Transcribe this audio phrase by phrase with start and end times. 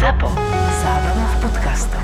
[0.00, 0.32] ZAPO.
[0.80, 2.00] Zábrná v podcastov.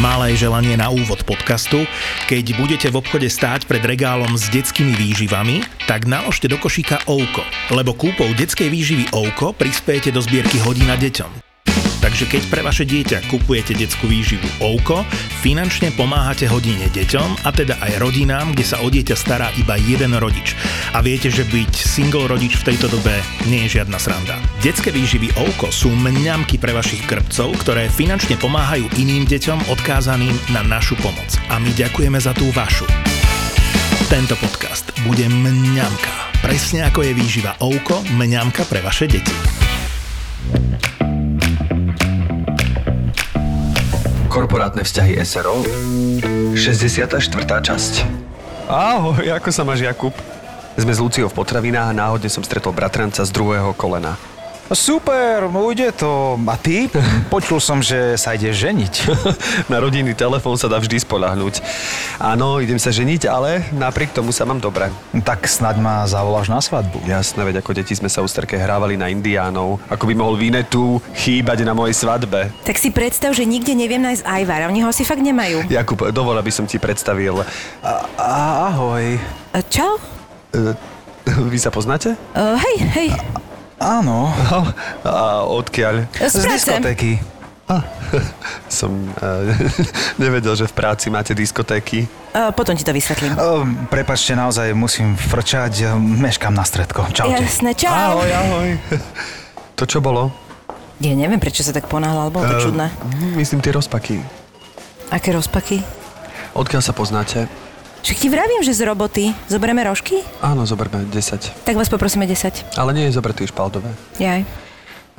[0.00, 1.84] Malé želanie na úvod podcastu.
[2.24, 7.44] Keď budete v obchode stáť pred regálom s detskými výživami, tak naložte do košíka Ouko,
[7.68, 11.49] lebo kúpou detskej výživy Ouko prispiejete do zbierky hodina deťom.
[12.10, 15.06] Takže keď pre vaše dieťa kupujete detskú výživu Ouko,
[15.46, 20.18] finančne pomáhate hodine deťom a teda aj rodinám, kde sa o dieťa stará iba jeden
[20.18, 20.58] rodič.
[20.90, 23.14] A viete, že byť single rodič v tejto dobe
[23.46, 24.42] nie je žiadna sranda.
[24.58, 30.66] Detské výživy Ouko sú mňamky pre vašich krpcov, ktoré finančne pomáhajú iným deťom odkázaným na
[30.66, 31.38] našu pomoc.
[31.46, 32.90] A my ďakujeme za tú vašu.
[34.10, 36.42] Tento podcast bude mňamka.
[36.42, 39.60] Presne ako je výživa Ouko, mňamka pre vaše deti.
[44.40, 45.60] Korporátne vzťahy SRO
[46.56, 47.20] 64.
[47.60, 47.92] časť
[48.72, 50.16] Ahoj, ako sa máš Jakub?
[50.80, 54.16] Sme s Luciou v potravinách a náhodne som stretol bratranca z druhého kolena.
[54.70, 56.38] Super, ujde to.
[56.46, 56.86] A ty?
[57.34, 58.94] Počul som, že sa ide ženiť.
[59.72, 61.58] Na rodinný telefón sa dá vždy spolahnúť.
[62.22, 64.94] Áno, idem sa ženiť, ale napriek tomu sa mám dobre.
[65.26, 67.02] Tak snaď ma zavoláš na svadbu.
[67.02, 69.82] Jasné, veď ako deti sme sa u starke hrávali na indiánov.
[69.90, 72.54] Ako by mohol Vinetu chýbať na mojej svadbe.
[72.62, 74.70] Tak si predstav, že nikde neviem nájsť Ajvar.
[74.70, 75.66] Oni ho asi fakt nemajú.
[75.66, 77.42] Jakub, dovol, aby som ti predstavil.
[77.82, 78.06] A,
[78.70, 79.18] ahoj.
[79.50, 79.98] E, Čau?
[80.54, 80.78] E,
[81.50, 82.14] Vy sa poznáte?
[82.34, 83.08] Uh, hej, hej.
[83.80, 84.28] Áno.
[85.02, 86.04] A odkiaľ?
[86.14, 87.16] Z Z diskotéky.
[88.68, 89.46] Som uh,
[90.22, 92.04] nevedel, že v práci máte diskotéky.
[92.30, 93.32] Uh, potom ti to vysvetlím.
[93.32, 95.94] O, prepačte, naozaj musím frčať.
[95.96, 97.06] Meškám na stredko.
[97.08, 97.40] Čaute.
[97.40, 98.20] Jasné, čau.
[98.20, 98.70] ahoj.
[99.78, 100.28] To čo bolo?
[101.00, 102.86] Ja neviem, prečo sa tak ponáhľal, bolo to Eh, čudné.
[102.92, 104.20] hm, Myslím tie rozpaky.
[105.08, 105.80] Aké rozpaky?
[106.52, 107.48] Odkiaľ sa poznáte?
[108.00, 109.36] Však ti vravím, že z roboty.
[109.46, 110.24] Zoberieme rožky?
[110.40, 111.64] Áno, zoberme 10.
[111.68, 112.80] Tak vás poprosíme 10.
[112.80, 113.92] Ale nie je zobretý špaldové.
[114.16, 114.48] Jaj.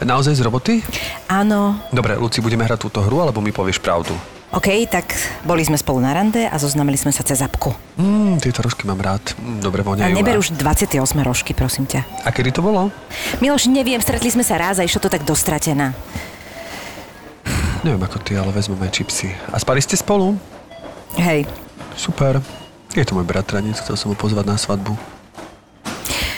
[0.01, 0.73] Naozaj z roboty?
[1.29, 1.77] Áno.
[1.93, 4.17] Dobre, Luci, budeme hrať túto hru, alebo mi povieš pravdu?
[4.51, 5.13] OK, tak
[5.47, 7.71] boli sme spolu na rande a zoznamili sme sa cez apku.
[7.95, 9.23] Mm, tieto rožky mám rád.
[9.61, 10.11] Dobre A voňajú.
[10.11, 12.03] neber už 28 rožky, prosím ťa.
[12.25, 12.89] A kedy to bolo?
[13.39, 15.95] Miloš, neviem, stretli sme sa raz a išlo to tak dostratená.
[17.85, 19.31] Neviem ako ty, ale vezmeme čipsy.
[19.49, 20.35] A spali ste spolu?
[21.15, 21.47] Hej,
[21.95, 22.41] Super.
[22.91, 24.95] Je to môj bratranec, chcel som ho pozvať na svadbu.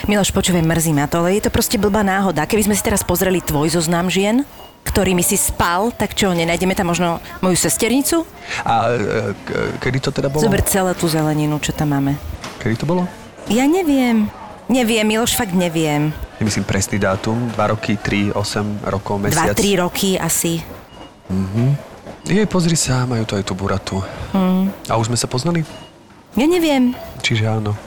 [0.04, 2.44] Miloš, počúvaj, mrzí ma to, ale je to proste blbá náhoda.
[2.44, 4.44] Keby sme si teraz pozreli tvoj zoznam žien,
[4.84, 8.28] ktorými si spal, tak čo, nenájdeme tam možno moju sesternicu?
[8.68, 9.00] A e,
[9.32, 10.44] k- kedy to teda bolo?
[10.44, 12.20] Zober celé tú zeleninu, čo tam máme.
[12.60, 13.08] Kedy to bolo?
[13.48, 14.28] Ja neviem.
[14.68, 16.12] Neviem, Miloš, fakt neviem.
[16.38, 17.50] Nemyslím presný dátum.
[17.56, 19.56] 2 roky, 3, 8 rokov, mesiac.
[19.56, 20.60] tri roky asi.
[22.24, 24.00] Jej, pozri sa, majú to aj tú buratu.
[24.32, 24.68] Hmm.
[24.88, 25.64] A už sme sa poznali?
[26.34, 26.98] Ja neviem.
[27.22, 27.78] Čiže áno.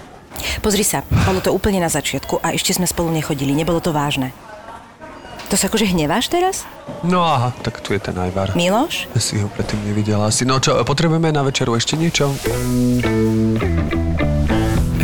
[0.62, 4.30] Pozri sa, bolo to úplne na začiatku a ešte sme spolu nechodili, nebolo to vážne.
[5.46, 6.66] To sa akože hneváš teraz?
[7.06, 8.58] No aha, tak tu je ten ajvar.
[8.58, 9.06] Miloš?
[9.14, 10.42] Si ho predtým nevidela asi.
[10.42, 12.34] No čo, potrebujeme na večeru ešte niečo?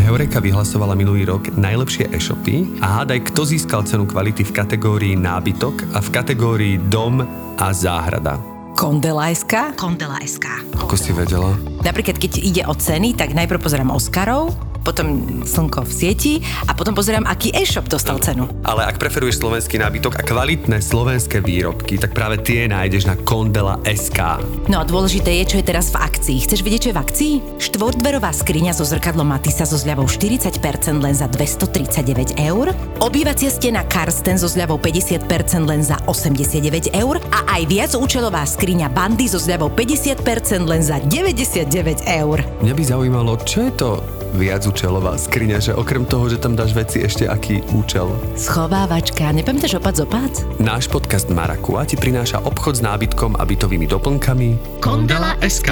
[0.03, 5.95] Heureka vyhlasovala minulý rok najlepšie e-shopy a hádaj, kto získal cenu kvality v kategórii nábytok
[5.95, 7.23] a v kategórii dom
[7.57, 8.52] a záhrada.
[8.73, 9.77] Kondelajská?
[9.77, 10.65] Kondelajská.
[10.81, 11.53] Ako si vedela?
[11.85, 16.35] Napríklad, keď ide o ceny, tak najprv pozerám Oscarov, potom Slnko v sieti
[16.67, 18.51] a potom pozerám, aký e-shop dostal cenu.
[18.67, 23.79] Ale ak preferuješ slovenský nábytok a kvalitné slovenské výrobky, tak práve tie nájdeš na Kondela
[23.87, 24.43] SK.
[24.67, 26.39] No a dôležité je, čo je teraz v akcii.
[26.43, 27.35] Chceš vedieť, čo je v akcii?
[27.63, 30.59] Štvordverová skriňa so zrkadlom Matisa so zľavou 40%
[30.99, 35.31] len za 239 eur, obývacia stena Karsten so zľavou 50%
[35.65, 42.03] len za 89 eur a aj viacúčelová skriňa Bandy so zľavou 50% len za 99
[42.07, 42.43] eur.
[42.61, 43.91] Mňa by zaujímalo, čo je to
[44.35, 48.11] viacúčelová skriňa, že okrem toho, že tam dáš veci ešte aký účel.
[48.35, 50.33] Schovávačka, nepamätáš opac opac?
[50.59, 55.71] Náš podcast Marakua ti prináša obchod s nábytkom a bytovými doplnkami Kondela SK.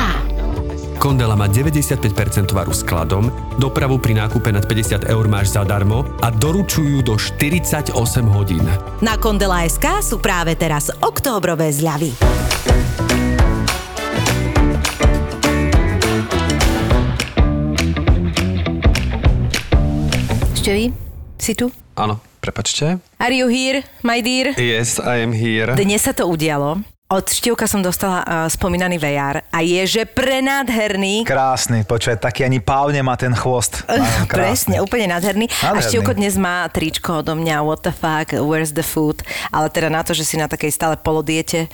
[1.01, 7.01] Kondela má 95% tovaru skladom, dopravu pri nákupe nad 50 eur máš zadarmo a doručujú
[7.01, 7.97] do 48
[8.37, 8.69] hodín.
[9.01, 12.13] Na Kondela SK sú práve teraz októbrové zľavy.
[20.71, 20.95] Števi,
[21.35, 21.67] si tu?
[21.99, 23.03] Áno, prepačte.
[23.19, 24.55] Are you here, my dear?
[24.55, 25.75] Yes, I am here.
[25.75, 26.87] Dnes sa to udialo.
[27.11, 31.27] Od Števka som dostala uh, spomínaný VR a je, že prenádherný.
[31.27, 33.83] Krásny, počuj, taký ani pál nemá ten chvost.
[33.91, 34.75] Áno, Presne, krásny.
[34.79, 35.51] úplne nádherný.
[35.51, 35.91] A Nádherný.
[35.91, 39.27] Števko dnes má tričko odo mňa, what the fuck, where's the food?
[39.51, 41.67] Ale teda na to, že si na takej stále polodiete,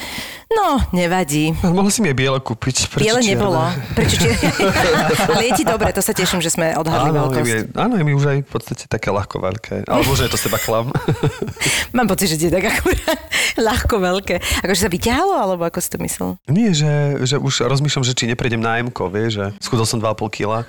[0.47, 1.53] no, nevadí.
[1.63, 2.89] Mohla si mi aj biele kúpiť.
[2.89, 3.33] Prečo Biele čierne?
[3.35, 3.61] nebolo.
[3.93, 4.49] Prečo čierne?
[5.35, 7.47] Ale je ti dobre, to sa teším, že sme odhadli Áno, je veľkosť.
[7.47, 9.75] mi, áno, je mi už aj v podstate také ľahko veľké.
[9.89, 10.87] Ale možno je to z teba klam.
[11.97, 13.19] Mám pocit, že ti je tak akurát
[13.69, 14.37] ľahko veľké.
[14.63, 16.29] Akože sa vyťahalo, alebo ako si to myslel?
[16.47, 20.37] Nie, že, že už rozmýšľam, že či neprejdem na m vieš, že schudol som 2,5
[20.37, 20.69] kila.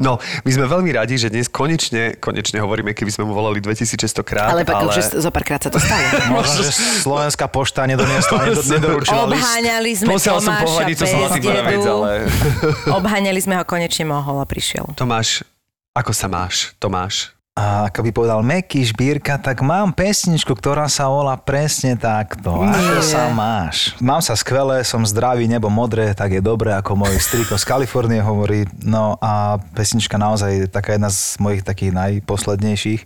[0.00, 4.24] no, my sme veľmi radi, že dnes konečne, konečne hovoríme, keby sme mu volali 2600
[4.24, 4.88] krát, Ale, ale...
[4.88, 6.00] už zo párkrát sa to stalo.
[6.32, 6.72] Možno, že
[7.04, 9.42] slovenská pošta nedoniesla, nedo, nedoručila list.
[9.42, 11.92] Obháňali sme Posielal som Tomáša som bez asi bude vec, dedu.
[11.92, 12.10] ale...
[12.98, 14.88] Obháňali sme ho, konečne mohol a prišiel.
[14.96, 15.44] Tomáš,
[15.92, 17.38] ako sa máš, Tomáš?
[17.58, 22.54] A ako by povedal Meky Šbírka, tak mám pesničku, ktorá sa volá presne takto.
[22.62, 22.70] Nie.
[22.70, 23.98] Ako sa máš?
[23.98, 28.22] Mám sa skvelé, som zdravý, nebo modré, tak je dobré, ako môj striko z Kalifornie
[28.22, 28.62] hovorí.
[28.78, 33.02] No a pesnička naozaj je taká jedna z mojich takých najposlednejších.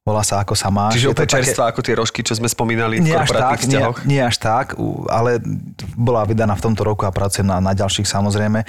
[0.00, 0.96] Volá sa Ako sa máš.
[0.96, 3.68] Čiže Je úplne čerstvá ako tie rožky, čo sme spomínali v nie tak, korporátnych nie,
[3.68, 3.98] vzťahoch.
[4.08, 4.66] nie až tak,
[5.06, 5.30] ale
[5.92, 8.64] bola vydaná v tomto roku a pracujem na, na ďalších samozrejme.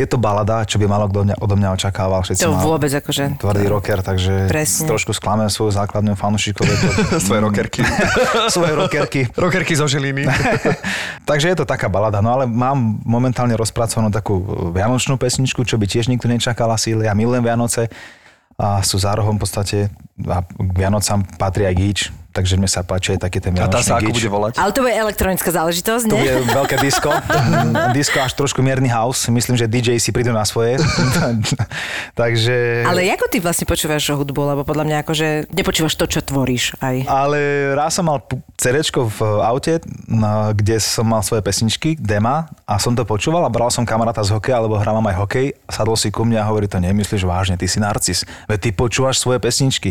[0.00, 2.24] Je to balada, čo by malo kto odo mňa očakával.
[2.24, 3.36] Všetci To vôbec akože...
[3.36, 4.88] Tvrdý rocker, takže Presne.
[4.88, 6.64] trošku sklamem svoju základnú fanúšikov.
[6.64, 7.84] je to- Svoje rockerky.
[8.56, 9.28] Svoje rockerky.
[9.36, 10.24] rockerky zo Žiliny.
[11.28, 14.40] Takže je to taká balada, no ale mám momentálne rozpracovanú takú
[14.72, 16.96] vianočnú pesničku, čo by tiež nikto nečakal asi.
[16.96, 17.92] Ja milujem Vianoce
[18.56, 19.76] a sú zárohom v podstate
[20.28, 22.00] a k Vianocam patrí aj gíč,
[22.30, 24.52] takže mne sa páči aj taký ten A tá vianočný sa ako bude volať?
[24.54, 26.22] Ale to bude elektronická záležitosť, To nie?
[26.22, 27.10] bude veľké disko.
[27.10, 29.26] Mm, disko až trošku mierny house.
[29.26, 30.78] Myslím, že DJ si prídu na svoje.
[32.20, 32.86] Takže...
[32.86, 34.40] Ale ako ty vlastne počúvaš hudbu?
[34.56, 37.06] Lebo podľa mňa akože nepočúvaš to, čo tvoríš aj.
[37.06, 37.38] Ale
[37.74, 38.22] raz som mal
[38.56, 43.50] CD v aute, no, kde som mal svoje pesničky, dema a som to počúval a
[43.50, 45.46] bral som kamaráta z hokeja, alebo hrávam aj hokej.
[45.66, 48.22] Sadol si ku mne a hovorí, to nemyslíš vážne, ty si narcis.
[48.46, 49.90] Veď ty počúvaš svoje pesničky.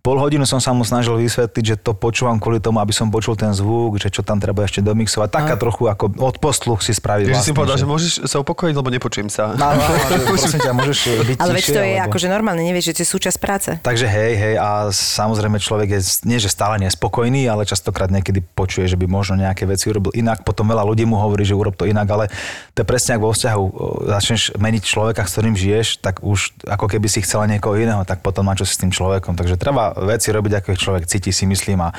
[0.00, 3.36] Pol hodinu som sa mu snažil vysvetliť, že to počúvam kvôli tomu, aby som počul
[3.36, 5.28] ten zvuk, že čo tam treba ešte domixovať.
[5.28, 7.28] Taká trochu ako odposluch si spraviť.
[7.28, 9.52] Takže si vlastný, povedal, že- že môžeš sa upokojiť, lebo nepočujem sa.
[9.52, 12.62] No, no, no, že prosím ťa, môžeš byť Ale veď to je alebo- akože normálne,
[12.64, 13.70] nevieš, že to je súčasť práce.
[13.76, 18.88] Takže hej, hej, a samozrejme človek je nie, že stále nespokojný, ale častokrát niekedy počuje,
[18.88, 21.84] že by možno nejaké veci urobil inak, potom veľa ľudí mu hovorí, že urob to
[21.84, 22.32] inak, ale
[22.72, 23.62] to je presne ako vo vzťahu.
[24.08, 28.24] Začneš meniť človeka, s ktorým žiješ, tak už ako keby si chcela niekoho iného, tak
[28.24, 29.36] potom má čo si s tým človekom.
[29.36, 31.90] Takže treba veci robiť, ako ich človek cíti, si myslím, a,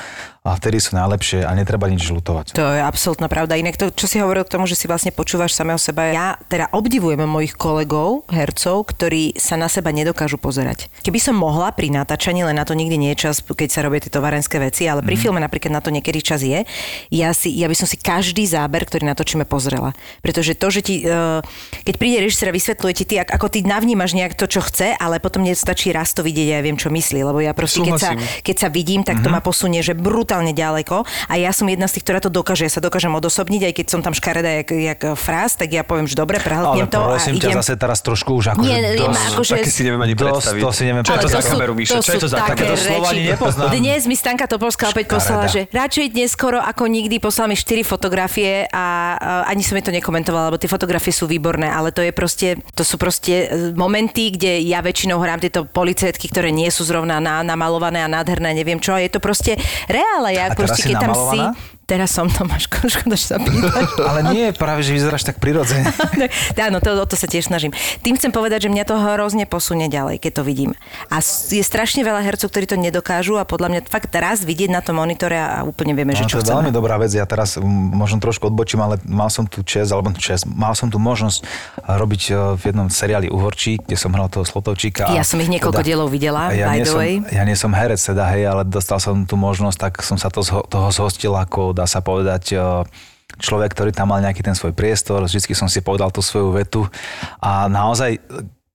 [0.42, 2.58] a vtedy sú najlepšie a netreba nič žlutovať.
[2.58, 3.54] To je absolútna pravda.
[3.54, 6.66] Inak to, čo si hovoril k tomu, že si vlastne počúvaš samého seba, ja teda
[6.74, 10.90] obdivujem mojich kolegov, hercov, ktorí sa na seba nedokážu pozerať.
[11.06, 14.02] Keby som mohla pri natáčaní, len na to nikdy nie je čas, keď sa robia
[14.02, 16.66] tieto varenské veci, ale pri filme napríklad na to niekedy čas je,
[17.14, 19.94] ja, si, ja by som si každý záber, ktorý natočíme, pozrela.
[20.26, 21.38] Pretože to, že ti, eh,
[21.86, 24.98] keď príde režisér a vysvetľuje ti ty, ak- ako ty navnímaš nejak to, čo chce,
[24.98, 27.94] ale potom nestačí raz to vidieť a ja viem, čo myslí, lebo ja proste, keď
[27.94, 28.10] sa,
[28.42, 32.00] keď sa vidím, tak to ma posunie, že brutálne ďaleko a ja som jedna z
[32.00, 32.64] tých, ktorá to dokáže.
[32.64, 36.08] Ja sa dokážem odosobniť, aj keď som tam škareda jak, jak frás, tak ja poviem,
[36.08, 37.56] že dobre, prehltnem to a prosím ťa, idem.
[37.60, 40.62] zase teraz trošku už ako Nie, dosť, akože- Také si neviem ani dosť, predstaviť.
[40.64, 41.94] to si neviem Čo je to za kameru, Míšo?
[42.00, 42.72] Čo je to za také kameru?
[42.72, 43.68] To slovo ani nepoznám.
[43.76, 45.16] Dnes mi Stanka Topolská opäť Škareda.
[45.20, 49.74] poslala, že radšej dnes skoro ako nikdy poslala mi 4 fotografie a a ani som
[49.78, 53.46] jej to nekomentovala, lebo tie fotografie sú výborné, ale to je proste, to sú proste
[53.46, 58.08] e, momenty, kde ja väčšinou hrám tieto policajtky, ktoré nie sú zrovna na, namalované a
[58.10, 58.94] nádherné, neviem čo.
[58.94, 59.56] Je to proste
[60.22, 60.38] reále.
[60.38, 61.38] Ja A si keď tam si...
[61.92, 63.84] Teraz som Tomáš, škoda, že sa pýtaš.
[64.08, 65.92] Ale nie, práve, že vyzeráš tak prirodzene.
[66.72, 67.68] Áno, to, o to sa tiež snažím.
[68.00, 70.72] Tým chcem povedať, že mňa to hrozne posunie ďalej, keď to vidím.
[71.12, 71.20] A
[71.52, 75.04] je strašne veľa hercov, ktorí to nedokážu a podľa mňa fakt raz vidieť na tom
[75.04, 77.12] monitore a úplne vieme, že No, čo to je veľmi dobrá vec.
[77.12, 80.96] Ja teraz možno trošku odbočím, ale mal som tu čest, alebo čest, mal som tu
[80.96, 85.12] možnosť eh, robiť eh, v jednom seriáli Uhorčí, kde som hral toho Slotovčíka.
[85.12, 87.20] Ja som ich niekoľko dielov videla, ja by the som, way.
[87.28, 90.40] Ja nie som herec teda, hej, ale dostal som tú možnosť, tak som sa to,
[90.40, 92.62] toho zhostil ako, dá sa povedať, eh,
[93.42, 96.86] človek, ktorý tam mal nejaký ten svoj priestor, vždycky som si povedal tú svoju vetu.
[97.42, 98.22] A naozaj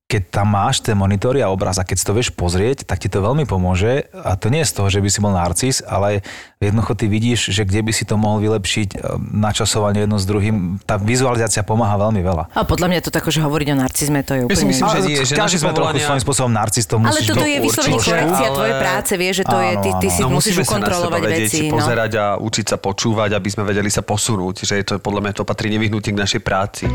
[0.07, 3.11] keď tam máš tie monitory a obraz a keď si to vieš pozrieť, tak ti
[3.11, 6.23] to veľmi pomôže a to nie je z toho, že by si bol narcis, ale
[6.63, 8.97] jednoducho ty vidíš, že kde by si to mohol vylepšiť, e,
[9.35, 12.55] načasovanie jedno s druhým, tá vizualizácia pomáha veľmi veľa.
[12.55, 14.71] A podľa mňa to tak, že hovoriť o narcizme, to je Ja si úplne...
[14.71, 17.99] myslím, že nie, že každý sme trochu svojím spôsobom narcis, to Ale toto je vyslovene
[17.99, 20.31] korekcia ale- tvojej práce, vieš, že to je, ty, ty Áno, si áno.
[20.31, 21.67] No, musíš ukontrolovať veci.
[21.67, 21.83] No.
[21.83, 24.63] pozerať a učiť sa počúvať, aby sme vedeli sa posunúť.
[24.63, 26.87] Že je to podľa mňa to patrí nevyhnutne k našej práci.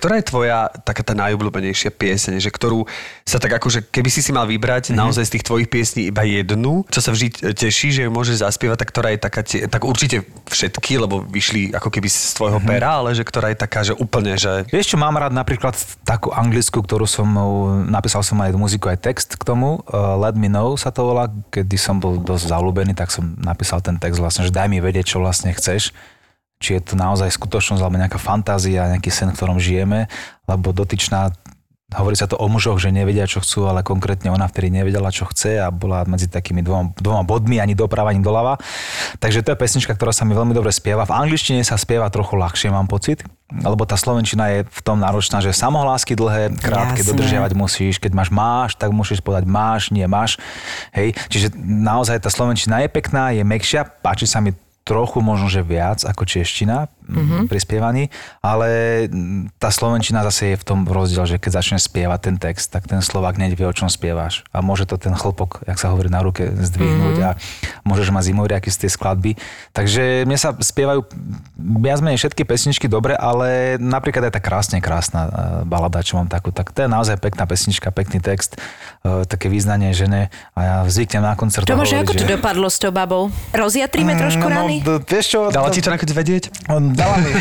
[0.00, 2.88] Ktorá je tvoja taká tá najobľúbenejšia pieseň, že ktorú
[3.28, 5.00] sa tak akože, keby si si mal vybrať mm-hmm.
[5.04, 8.80] naozaj z tých tvojich piesní iba jednu, čo sa vždy teší, že ju môže zaspievať,
[8.80, 12.72] tak ktorá je taká, tie, tak určite všetky, lebo vyšli ako keby z tvojho mm-hmm.
[12.72, 14.64] pera, ale že ktorá je taká, že úplne, že...
[14.72, 15.76] Vieš čo, mám rád napríklad
[16.08, 17.28] takú anglickú, ktorú som,
[17.92, 21.28] napísal som aj muziku, aj text k tomu, uh, Let Me Know sa to volá,
[21.52, 25.12] kedy som bol dosť zalúbený, tak som napísal ten text vlastne, že daj mi vedieť,
[25.12, 25.92] čo vlastne chceš
[26.60, 30.06] či je to naozaj skutočnosť alebo nejaká fantázia, nejaký sen, v ktorom žijeme,
[30.44, 31.32] lebo dotyčná
[31.90, 35.26] Hovorí sa to o mužoch, že nevedia, čo chcú, ale konkrétne ona vtedy nevedela, čo
[35.26, 38.62] chce a bola medzi takými dvoma, dvoma bodmi, ani doprava, ani doľava.
[39.18, 41.02] Takže to je pesnička, ktorá sa mi veľmi dobre spieva.
[41.02, 45.42] V angličtine sa spieva trochu ľahšie, mám pocit, lebo tá slovenčina je v tom náročná,
[45.42, 47.10] že samohlásky dlhé, krátke, Jasne.
[47.10, 47.98] dodržiavať musíš.
[47.98, 50.38] Keď máš máš, tak musíš povedať máš, nie máš.
[50.94, 55.64] Hej, čiže naozaj tá slovenčina je pekná, je mekšia, páči sa mi trochu možno, že
[55.64, 57.48] viac ako čeština mm-hmm.
[57.48, 58.04] pri spievaní,
[58.40, 59.06] ale
[59.56, 63.00] tá slovenčina zase je v tom rozdiel, že keď začne spievať ten text, tak ten
[63.00, 64.44] Slovák nevie, o čom spievaš.
[64.54, 67.28] A môže to ten chlpok, jak sa hovorí na ruke, zdvihnúť mm-hmm.
[67.28, 69.32] a môžeš mať zimoriaky z tej skladby.
[69.72, 71.06] Takže mne sa spievajú
[71.80, 75.30] viac menej všetky pesničky dobre, ale napríklad aj tá krásne krásna e,
[75.68, 78.56] balada, čo mám takú, tak to je naozaj pekná pesnička, pekný text,
[79.04, 81.68] e, také význanie žene a ja zvyknem na koncert.
[81.68, 82.30] Čo môže, ako to že...
[82.36, 83.28] dopadlo s tou babou?
[83.52, 84.76] Rozjatríme mm, trošku no, rany?
[84.82, 85.40] No, vieš čo?
[85.52, 86.44] Dala ti to nakoniec vedieť?
[87.00, 87.32] Dala mi,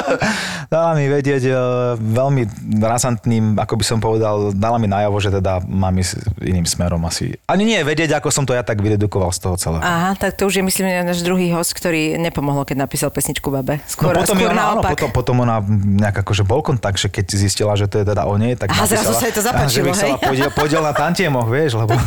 [0.74, 1.54] dala mi vedieť uh,
[1.94, 2.42] veľmi
[2.82, 7.38] razantným, ako by som povedal, dala mi najavo, že teda mám ísť iným smerom asi.
[7.46, 9.86] Ani nie vedieť, ako som to ja tak vyredukoval z toho celého.
[9.86, 13.78] Aha, tak to už je myslím náš druhý host, ktorý nepomohol, keď napísal pesničku Babe.
[13.86, 15.62] Skôr, no potom, skôr ona, áno, potom, potom ona
[16.02, 18.90] nejak akože bol kontakt, že keď zistila, že to je teda o nej, tak Aha,
[18.90, 21.94] napísala, zrazu sa jej to zapáčilo, že podiel, podiel na tantiemoch, vieš, lebo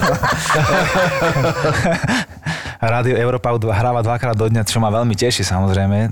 [2.84, 6.12] Rádio Európa hráva dvakrát do dňa, čo ma veľmi teší samozrejme.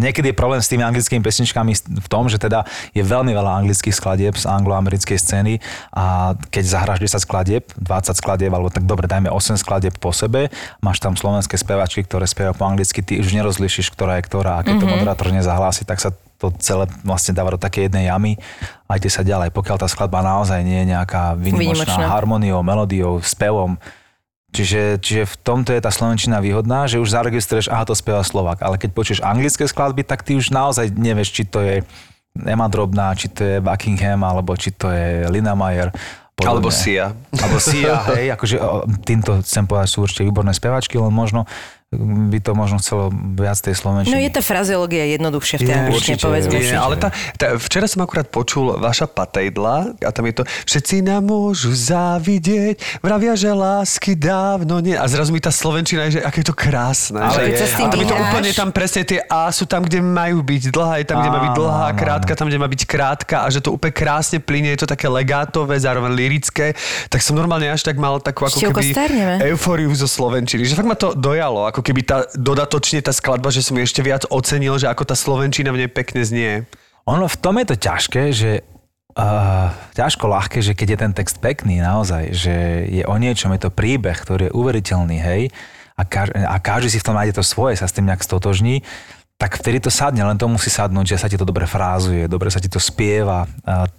[0.00, 2.64] Niekedy je problém s tými anglickými pesničkami v tom, že teda
[2.96, 5.60] je veľmi veľa anglických skladieb z angloamerickej scény
[5.92, 10.48] a keď zahráš 10 skladieb, 20 skladieb, alebo tak dobre, dajme 8 skladieb po sebe,
[10.80, 14.64] máš tam slovenské spevačky, ktoré spievajú po anglicky, ty už nerozlišíš, ktorá je ktorá a
[14.64, 14.88] keď mm-hmm.
[14.88, 18.36] to moderátor nezahlási, tak sa to celé vlastne dáva do také jednej jamy
[18.88, 19.52] a ide sa ďalej.
[19.56, 23.80] Pokiaľ tá skladba naozaj nie je nejaká výnimočná harmoniou, melódiou, spevom,
[24.56, 28.64] Čiže, čiže v tomto je tá slovenčina výhodná, že už zaregistruješ, aha, to spieva Slovak.
[28.64, 31.84] Ale keď počuješ anglické skladby, tak ty už naozaj nevieš, či to je
[32.40, 35.92] Emma Drobná, či to je Buckingham, alebo či to je Lina Mayer.
[36.36, 36.52] Podobne.
[36.52, 37.12] Alebo Sia.
[37.32, 38.56] Alebo Sia, hej, akože
[39.04, 41.48] týmto chcem povedať, sú určite výborné speváčky, len možno
[41.94, 44.10] by to možno chcelo viac tej slovenčiny.
[44.10, 46.74] No je tá frazeológia jednoduchšie v tej angličtine, povedzme si.
[46.74, 51.30] Ale tá, tá, včera som akurát počul vaša patejdla a tam je to všetci nám
[51.30, 54.98] môžu závidieť, vravia, že lásky dávno nie.
[54.98, 57.22] A zrazu mi tá slovenčina je, že aké je to krásne.
[57.22, 60.02] Ale že, je, a tam je to úplne tam presne tie A sú tam, kde
[60.02, 63.36] majú byť dlhá, je tam, kde má byť dlhá, krátka, tam, kde má byť krátka
[63.42, 66.74] a že to úplne krásne plynie, je to také legátové, zároveň lirické.
[67.06, 68.90] Tak som normálne až tak mal takú ako keby
[69.54, 70.66] eufóriu zo slovenčiny.
[70.66, 74.24] Že fakt ma to dojalo, ako keby tá, dodatočne tá skladba, že som ešte viac
[74.32, 76.64] ocenil, že ako tá slovenčina v nej pekne znie.
[77.04, 78.52] Ono v tom je to ťažké, že
[79.16, 83.64] Uh, ťažko ľahké, že keď je ten text pekný naozaj, že je o niečom, je
[83.64, 85.48] to príbeh, ktorý je uveriteľný, hej,
[85.96, 88.84] a, kaž, a každý si v tom nájde to svoje, sa s tým nejak stotožní,
[89.36, 92.48] tak vtedy to sadne, len to musí sadnúť, že sa ti to dobre frázuje, dobre
[92.48, 93.44] sa ti to spieva,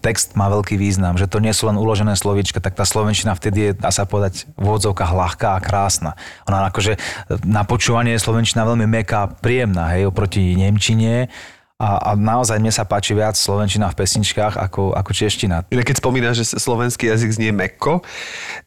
[0.02, 3.70] text má veľký význam, že to nie sú len uložené slovíčka, tak tá slovenčina vtedy
[3.70, 6.18] je, dá sa povedať, v úvodzovkách ľahká a krásna.
[6.50, 6.98] Ona akože
[7.46, 11.30] na počúvanie je slovenčina veľmi meká, príjemná, hej, oproti Nemčine,
[11.78, 15.62] a, a naozaj mne sa páči viac slovenčina v pesničkách ako, ako čeština.
[15.70, 18.02] Inak keď spomínaš, že slovenský jazyk znie mekko,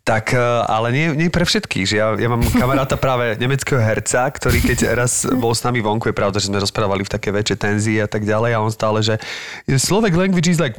[0.07, 0.39] tak e,
[0.71, 1.91] ale nie, nie pre všetkých.
[1.91, 6.07] Že ja, ja mám kamaráta práve nemeckého herca, ktorý keď raz bol s nami vonku,
[6.07, 9.03] je pravda, že sme rozprávali v také väčšie tenzii a tak ďalej a on stále,
[9.03, 9.19] že
[9.67, 10.79] Slovak language is like...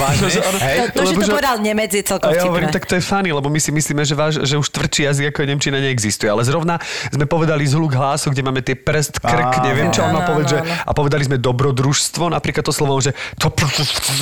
[0.00, 0.32] Vážne?
[0.32, 3.52] To, to, že to povedal Nemec je celkom ja hovorím, tak to je funny, lebo
[3.52, 6.32] my si myslíme, že, váš, že už tvrdší jazyk ako Nemčina neexistuje.
[6.32, 6.80] Ale zrovna
[7.12, 10.60] sme povedali zhluk hlasu, kde máme tie prst, krk, neviem čo on má povedať, že,
[10.86, 13.50] a povedali sme dobrodružstvo, napríklad to slovo, že to,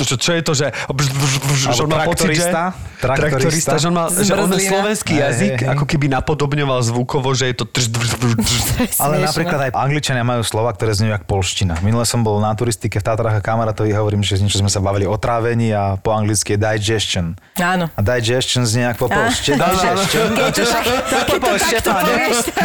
[0.03, 0.67] čo, čo je to, že,
[1.69, 2.49] že on má pocit, že...
[3.03, 3.75] Traktorista.
[3.75, 7.65] že on, mal, že on slovenský jazyk ako keby napodobňoval zvukovo, že je to...
[9.03, 11.83] Ale napríklad aj Angličania majú slova, ktoré znejú jak polština.
[11.83, 15.03] Minule som bol na turistike v Tatrách a kamarátovi hovorím, že niečo sme sa bavili
[15.03, 17.35] o trávení a po anglicky je digestion.
[17.59, 17.91] Áno.
[17.91, 19.53] A digestion znie jak po polšte.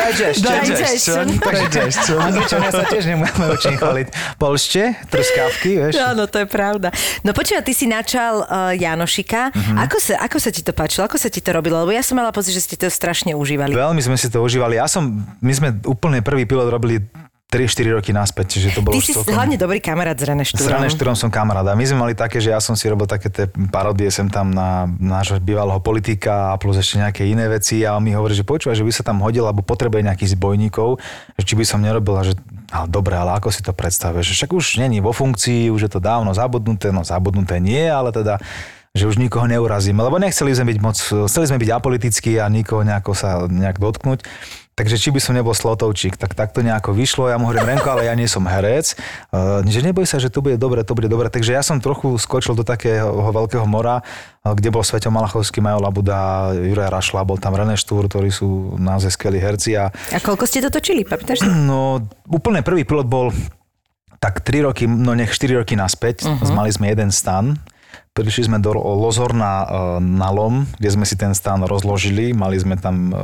[0.09, 0.47] Digestion.
[0.47, 1.27] Digestion.
[1.39, 2.19] Digestion.
[2.19, 4.07] Angličania sa tiež nemáme čím chváliť.
[4.38, 5.95] Polšte, truskávky, vieš.
[6.11, 6.88] Áno, to je pravda.
[7.27, 9.53] No počúva, ty si načal uh, Janošika.
[9.53, 9.77] Mm-hmm.
[9.85, 11.05] Ako, sa, ako sa ti to páčilo?
[11.05, 11.83] Ako sa ti to robilo?
[11.85, 13.77] Lebo ja som mala pocit, že ste to strašne užívali.
[13.77, 14.79] Veľmi sme si to užívali.
[14.81, 17.05] Ja som, my sme úplne prvý pilot robili
[17.49, 19.33] 3-4 roky naspäť, čiže to bolo Ty si celkom...
[19.33, 20.69] hlavne dobrý kamarát s René S Štúrom.
[20.69, 21.64] René Štúrom som kamarát.
[21.64, 24.52] A my sme mali také, že ja som si robil také tie parodie sem tam
[24.52, 28.45] na nášho bývalého politika a plus ešte nejaké iné veci a on mi hovorí, že
[28.45, 31.00] počúva, že by sa tam hodil, alebo potrebuje nejakých zbojníkov,
[31.40, 32.37] že či by som nerobil že
[32.69, 34.37] ale dobre, ale ako si to predstavuješ?
[34.37, 38.37] Však už není vo funkcii, už je to dávno zabudnuté, no zabudnuté nie, ale teda
[38.93, 42.85] že už nikoho neurazíme, lebo nechceli sme byť moc, chceli sme byť apolitickí a nikoho
[42.85, 44.26] nejako sa nejak dotknúť.
[44.79, 47.27] Takže či by som nebol slotovčík, tak tak to nejako vyšlo.
[47.27, 48.95] Ja mu hovorím, Renko, ale ja nie som herec.
[49.35, 51.27] Uh, že neboj sa, že to bude dobre, to bude dobre.
[51.27, 55.83] Takže ja som trochu skočil do takého veľkého mora, uh, kde bol Sveto Malachovský, Majo
[55.83, 59.75] Labuda, Juraj Rašla, bol tam René Štúr, ktorí sú naozaj skvelí herci.
[59.75, 61.43] A A koľko ste to točili, pamätáš?
[61.43, 61.99] No,
[62.31, 63.35] úplne prvý pilot bol
[64.23, 66.23] tak 3 roky, no nech 4 roky naspäť.
[66.23, 66.55] Uh-huh.
[66.55, 67.59] Mali sme jeden stan.
[68.19, 69.67] Prišli sme do Lozorna e,
[70.03, 72.35] na Lom, kde sme si ten stan rozložili.
[72.35, 73.17] Mali sme tam e,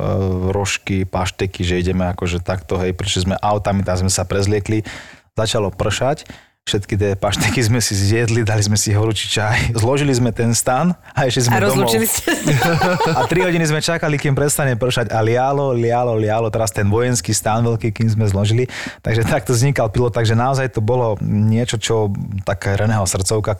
[0.55, 2.95] rožky, pašteky, že ideme akože takto, hej.
[2.95, 4.87] Prišli sme autami, tam sme sa prezliekli.
[5.35, 6.23] Začalo pršať.
[6.65, 10.95] Všetky tie pašteky sme si zjedli, dali sme si horúči čaj, zložili sme ten stan
[11.11, 11.91] a išli sme A domov.
[11.91, 12.31] ste
[13.19, 17.35] A tri hodiny sme čakali, kým prestane pršať a lialo, lialo, lialo, teraz ten vojenský
[17.35, 18.65] stán veľký, kým sme zložili.
[19.03, 22.15] Takže takto vznikal pilot, takže naozaj to bolo niečo, čo
[22.47, 23.59] taká Reného srdcovka,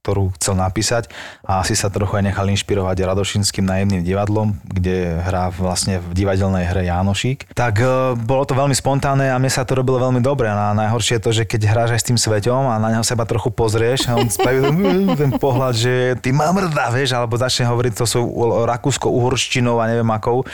[0.00, 1.12] ktorú chcel napísať
[1.44, 6.64] a asi sa trochu aj nechal inšpirovať Radošinským najemným divadlom, kde hrá vlastne v divadelnej
[6.64, 7.52] hre Jánošík.
[7.52, 10.48] Tak e, bolo to veľmi spontánne a mne sa to robilo veľmi dobre.
[10.48, 13.28] A najhoršie je to, že keď hráš aj s tým sveťom a na neho seba
[13.28, 14.64] trochu pozrieš a on spraví
[15.20, 20.48] ten pohľad, že ty mamrda, vieš, alebo začne hovoriť to svojou rakúsko-uhorštinou a neviem akou,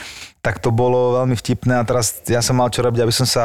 [0.47, 3.43] tak to bolo veľmi vtipné a teraz ja som mal čo robiť, aby som sa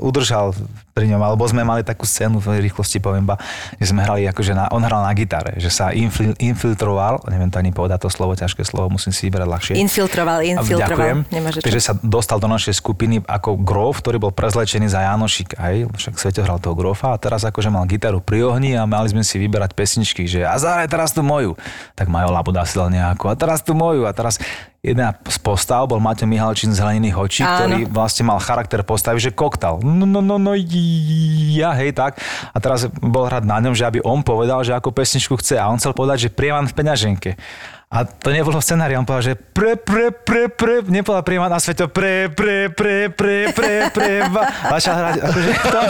[0.00, 0.56] udržal
[0.96, 3.36] pri ňom, alebo sme mali takú scénu v rýchlosti, poviem ba,
[3.76, 7.60] že sme hrali akože na, on hral na gitare, že sa infil, infiltroval, neviem to
[7.60, 9.74] ani povedať to slovo, ťažké slovo, musím si vybrať ľahšie.
[9.76, 11.20] Infiltroval, infiltroval.
[11.28, 11.60] Ďakujem.
[11.60, 15.60] Takže sa dostal do našej skupiny ako grof, ktorý bol prezlečený za Janošik.
[15.60, 19.12] Aj, však Sveto hral toho grofa a teraz akože mal gitaru pri ohni a mali
[19.12, 21.60] sme si vyberať pesničky, že a zahraj teraz tu moju.
[21.92, 24.40] Tak Majo Labuda si dal nejakú a teraz tu moju a teraz
[24.86, 27.58] jedna z postav bol Maťo Mihalčín z Hleniných očí, Áno.
[27.58, 29.82] ktorý vlastne mal charakter postavy, že koktal.
[29.82, 32.22] No, no, no, no, ja, hej, tak.
[32.54, 35.58] A teraz bol hrať na ňom, že aby on povedal, že ako pesničku chce.
[35.58, 37.30] A on chcel povedať, že prievan v peňaženke.
[37.86, 41.62] A to nebolo v scenári, on povedal, že pre, pre, pre, pre, nepovedal prievan na
[41.62, 44.42] svete, pre, pre, pre, pre, pre, pre, ba.
[44.74, 45.80] Začal hrať, akože to,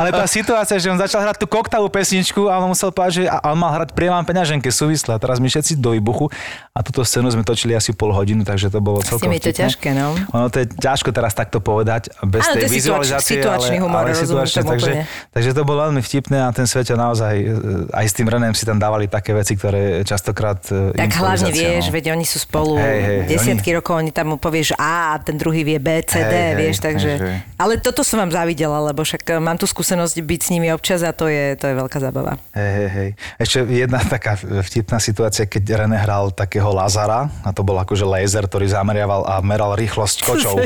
[0.00, 3.22] ale tá situácia, že on začal hrať tú koktavú pesničku a on musel povedať, že
[3.28, 5.12] a on mal hrať prievan v peňaženke súvisle.
[5.12, 6.32] A teraz my všetci do výbuchu
[6.72, 9.50] a túto scénu sme točili asi pol hodinu, takže to bolo celkom tým je to
[9.52, 9.60] vtipné.
[9.68, 10.16] ťažké, no.
[10.32, 14.08] Ono to je ťažko teraz takto povedať bez Áno, to tej je vizualizácie, situačný humor,
[14.08, 14.92] ale rozumiem situačne, tomu takže,
[15.36, 17.46] takže to bolo veľmi vtipné a ten Sveťo naozaj e,
[17.92, 21.86] aj s tým Renem si tam dávali také veci, ktoré častokrát e, Tak improvizácia, vieš,
[21.88, 21.94] no.
[21.98, 25.34] veď oni sú spolu Hej, hej, desiatky rokov, oni tam mu povieš A a ten
[25.34, 27.10] druhý vie B, C, D, Hej, hej, vieš, takže...
[27.18, 30.68] takže- Ale toto som vám závidela, lebo však e, mám tu skúsenosť byť s nimi
[30.70, 32.38] občas a to je, to je veľká zábava.
[32.54, 33.08] Hej, hej, hej.
[33.38, 38.46] Ešte jedna taká vtipná situácia, keď René hral takého Lazara, a to bol akože laser,
[38.46, 40.56] ktorý zameriaval a meral rýchlosť kočov.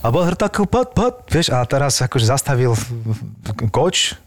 [0.00, 2.72] A bol hr takú pat, pat, vieš, a teraz akože zastavil
[3.72, 4.18] koč,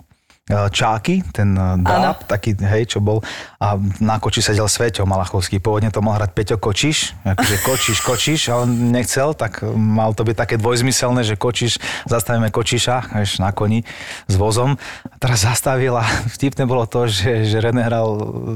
[0.49, 3.21] Čáky, ten e, dáb, taký, hej, čo bol.
[3.61, 5.61] A na koči sedel Sveťo Malachovský.
[5.61, 10.25] Pôvodne to mal hrať Peťo Kočiš, akože Kočiš, Kočiš, a on nechcel, tak mal to
[10.25, 11.77] byť také dvojzmyselné, že Kočiš,
[12.09, 13.85] zastavíme Kočiša, vieš, na koni
[14.25, 14.73] s vozom.
[15.13, 16.01] A teraz zastavil a
[16.35, 18.09] vtipné bolo to, že, že René hral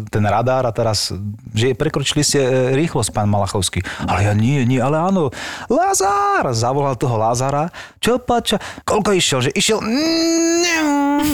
[0.10, 1.14] ten radár a teraz,
[1.54, 3.86] že prekročili ste e, rýchlosť, pán Malachovský.
[4.10, 5.30] Ale ja nie, nie, ale áno.
[5.70, 6.58] Lazár!
[6.58, 7.70] Zavolal toho Lázára.
[8.02, 8.58] Čo pača?
[8.82, 9.40] Koľko išiel?
[9.46, 9.78] Že išiel...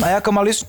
[0.04, 0.62] A ako mal ísť...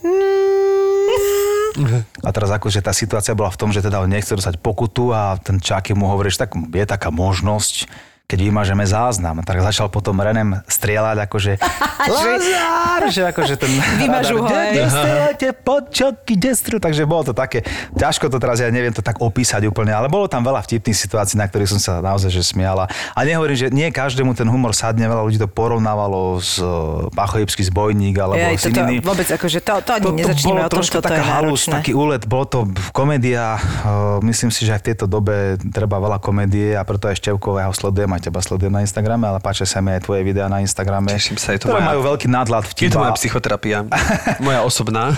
[2.20, 5.40] A teraz akože tá situácia bola v tom, že teda on nechce dostať pokutu a
[5.40, 7.88] ten Čaky mu hovorí, že tak je taká možnosť,
[8.30, 9.42] keď vymažeme záznam.
[9.42, 11.52] Tak začal potom Renem strieľať akože
[12.14, 13.02] Lazár!
[13.10, 14.72] Že akože ten Vymažu ho, radar, hej.
[14.72, 16.76] "De- Destrelujte počoky, destru.
[16.78, 20.30] Takže bolo to také, ťažko to teraz, ja neviem to tak opísať úplne, ale bolo
[20.30, 22.86] tam veľa vtipných situácií, na ktorých som sa naozaj že smiala.
[23.12, 27.66] A nehovorím, že nie každému ten humor sadne, veľa ľudí to porovnávalo s uh, Pachojebský
[27.66, 29.02] zbojník alebo Ej, s inými.
[29.02, 32.58] vôbec akože to, to ani To, bolo o tom, taká halus, taký úlet, bolo to
[32.92, 37.16] komédia, uh, myslím si, že aj v tejto dobe treba veľa komédie a preto aj
[37.16, 40.58] Števkového sledujem, aj teba sledujem na Instagrame, ale páčia sa mi aj tvoje videá na
[40.58, 41.08] Instagrame.
[41.10, 42.88] Teším sa, je to ktoré moja- majú veľký nadhľad Je vtip.
[42.90, 43.78] to moja psychoterapia,
[44.46, 45.16] moja osobná.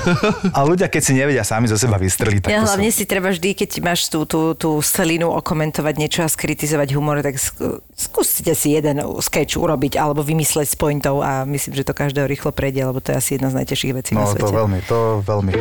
[0.49, 2.97] A ľudia, keď si nevedia sami zo seba vystreliť, tak Ja hlavne sú...
[2.97, 7.35] si treba vždy, keď máš tú, tú, tú stelinu okomentovať niečo a skritizovať humor, tak
[7.35, 12.25] sk- skúste si jeden sketch urobiť alebo vymysleť s pointou a myslím, že to každého
[12.25, 14.43] rýchlo prejde, lebo to je asi jedna z najtežších vecí na No svete.
[14.43, 15.53] to veľmi, to veľmi.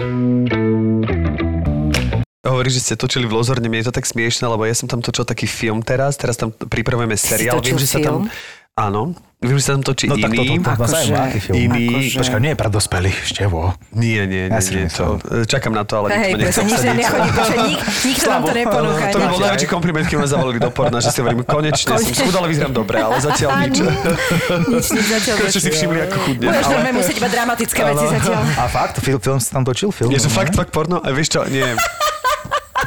[2.41, 4.97] Hovorí, že ste točili v Lozorne, mne je to tak smiešne, lebo ja som tam
[4.97, 7.62] točil taký film teraz, teraz tam pripravujeme seriál.
[7.62, 8.25] Viem, že sa tam...
[8.73, 10.58] Áno, Viem, že sa tam točí No tak iný.
[10.58, 11.54] to, to, to, Akože- aký film.
[11.60, 11.86] Iný.
[11.91, 13.73] Akože- Počkaj, nie je pre dospelých, števo.
[13.91, 17.67] Nie, nie, nie, nie to, čakám na to, ale Hej, nikto ma nechce obsadiť.
[17.67, 19.04] nik, nikto nám to neponúka.
[19.04, 22.10] To by bol najväčší kompliment, keď ma zavolali do porna, že si hovorím, konečne, som
[22.10, 23.77] schudol, ale vyzerám dobre, ale zatiaľ nič.
[23.82, 25.36] Nič, nič zatiaľ.
[25.38, 26.45] Konečne si všimli, ako chudne.
[26.47, 28.41] Budeš normálne musieť iba dramatické veci zatiaľ.
[28.56, 29.89] A fakt, film, film si tam točil?
[29.89, 30.97] Film, Je to fakt, fakt porno?
[30.97, 31.65] A vieš čo, nie.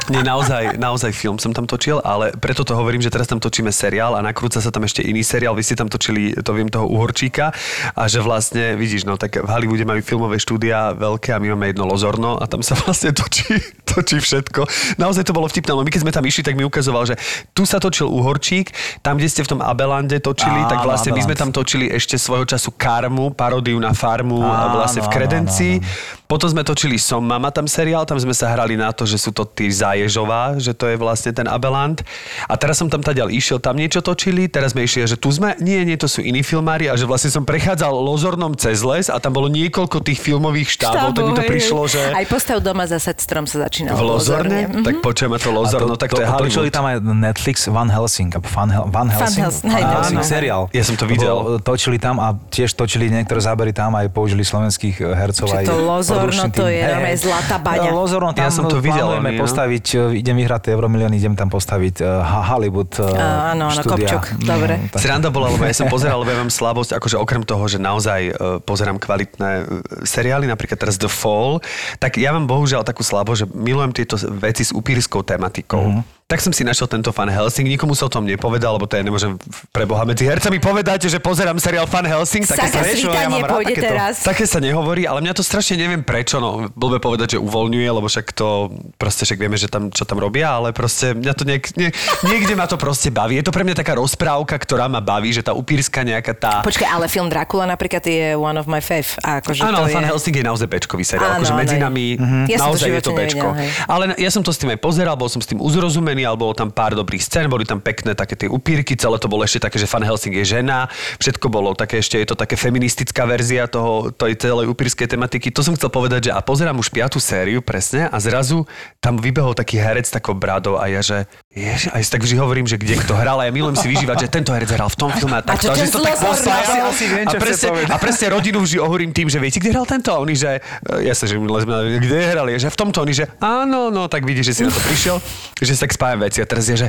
[0.05, 3.73] Nie, naozaj, naozaj film som tam točil, ale preto to hovorím, že teraz tam točíme
[3.73, 5.57] seriál a nakrúca sa tam ešte iný seriál.
[5.57, 7.49] Vy ste tam točili, to viem, toho Uhorčíka
[7.97, 11.73] a že vlastne, vidíš, no tak v Hollywoode majú filmové štúdia veľké a my máme
[11.73, 14.69] jedno Lozorno a tam sa vlastne točí, točí všetko.
[15.01, 17.17] Naozaj to bolo vtipné, lebo my keď sme tam išli, tak mi ukazoval, že
[17.57, 18.69] tu sa točil Uhorčík,
[19.01, 21.49] tam, kde ste v tom Abelande točili, Áno, tak vlastne my sme Abeland.
[21.49, 25.81] tam točili ešte svojho času Karmu, paródiu na farmu Áno, vlastne v áno, Kredenci.
[25.81, 29.17] áno, Potom sme točili Som mama tam seriál, tam sme sa hrali na to, že
[29.17, 32.03] sú to tí Záježová, že to je vlastne ten Abeland.
[32.45, 35.55] A teraz som tam tadiaľ išiel, tam niečo točili, teraz sme išli, že tu sme,
[35.57, 39.15] nie, nie, to sú iní filmári a že vlastne som prechádzal Lozornom cez les a
[39.17, 42.83] tam bolo niekoľko tých filmových štábov, tak mi to hej, prišlo, že Aj postav doma
[42.83, 43.95] za set strom sa začínal.
[43.95, 44.83] v Lozorne, Mhm.
[44.83, 46.75] tak počujeme to Lozorno, tak to, je Točili Hollywood.
[46.75, 48.27] tam aj Netflix Van Helsing.
[48.27, 50.67] a Van, Hel- Van Helsing, Hels- hej, Van Helsing seriál.
[50.69, 51.55] Ja som to videl.
[51.61, 55.47] Točili tam a tiež točili niektoré zábery tam aj použili slovenských hercov.
[55.47, 57.15] Čiže aj to Lozorno, to je hej.
[57.17, 57.89] zlatá baňa.
[57.91, 59.39] Lozorno, tam Ja som to videl, plánujeme no.
[59.39, 64.09] postaviť, eh, idem vyhrať tie euromilióny, idem tam postaviť Ha- Hollywood eh, Áno, áno, štúdia.
[64.09, 64.73] Kopčok, dobre.
[64.89, 67.77] tak- Sranda bola, lebo ja som pozeral, lebo ja mám slabosť, akože okrem toho, že
[67.77, 69.65] naozaj uh, pozerám kvalitné uh,
[70.01, 71.59] seriály, napríklad teraz The Fall,
[71.99, 75.91] tak ja mám bohužiaľ takú slabosť, že milujem tieto veci s upírskou tematikou.
[75.91, 76.14] Mhm.
[76.25, 79.05] Tak som si našiel tento Fan Helsing, nikomu som o tom nepovedal, lebo to ja
[79.05, 79.37] nemôžem
[79.69, 82.41] pre Boha medzi hercami povedať, že pozerám seriál Fan Helsing.
[82.49, 83.85] Také Saka sa, ja mám rád takéto.
[83.93, 84.25] teraz.
[84.25, 88.09] také sa nehovorí, ale mňa to strašne neviem prečo, no blbe povedať, že uvoľňuje, lebo
[88.09, 91.61] však to, proste však vieme, že tam, čo tam robia, ale proste mňa to niek,
[91.77, 91.93] nie,
[92.25, 93.37] niekde ma to proste baví.
[93.37, 96.53] Je to pre mňa taká rozprávka, ktorá ma baví, že tá upírska nejaká tá...
[96.65, 99.13] Počkaj, ale film Dracula napríklad je one of my fave.
[99.21, 99.95] Akože Áno, to ale je...
[100.01, 101.85] Fan Helsing je naozaj pečkový seriál, Áno, akože áno, medzi je.
[101.85, 102.37] nami Mhm.
[102.49, 103.69] Ja som to naozaj je to hej.
[103.85, 106.55] Ale ja som to s tým aj pozeral, bol som s tým uzrozumený, ale bolo
[106.55, 109.81] tam pár dobrých scén, boli tam pekné také tie upírky, celé to bolo ešte také,
[109.81, 110.87] že Fan Helsing je žena,
[111.19, 115.51] všetko bolo také ešte, je to také feministická verzia toho, tej celej upírskej tematiky.
[115.51, 118.63] To som chcel povedať, že a pozerám už piatú sériu presne a zrazu
[119.01, 121.25] tam vybehol taký herec takou bradou a ja, že
[121.55, 124.15] ježi, aj si tak vždy hovorím, že kde kto hral a ja milujem si vyžívať,
[124.21, 125.71] že tento herec hral v tom filme a takto.
[125.71, 126.67] že to tak pospája.
[126.67, 129.71] Asi- asi viem, a čo presne, a presne rodinu vždy ohorím tým, že viete, kde
[129.71, 130.11] hral tento?
[130.11, 130.59] A oni, že
[130.99, 132.59] ja sa, že kde hrali?
[132.59, 135.17] Že v tomto, oni, že áno, no, tak vidíš, že si na to prišiel,
[135.55, 136.43] že si tak spájam veci.
[136.43, 136.87] A teraz je, že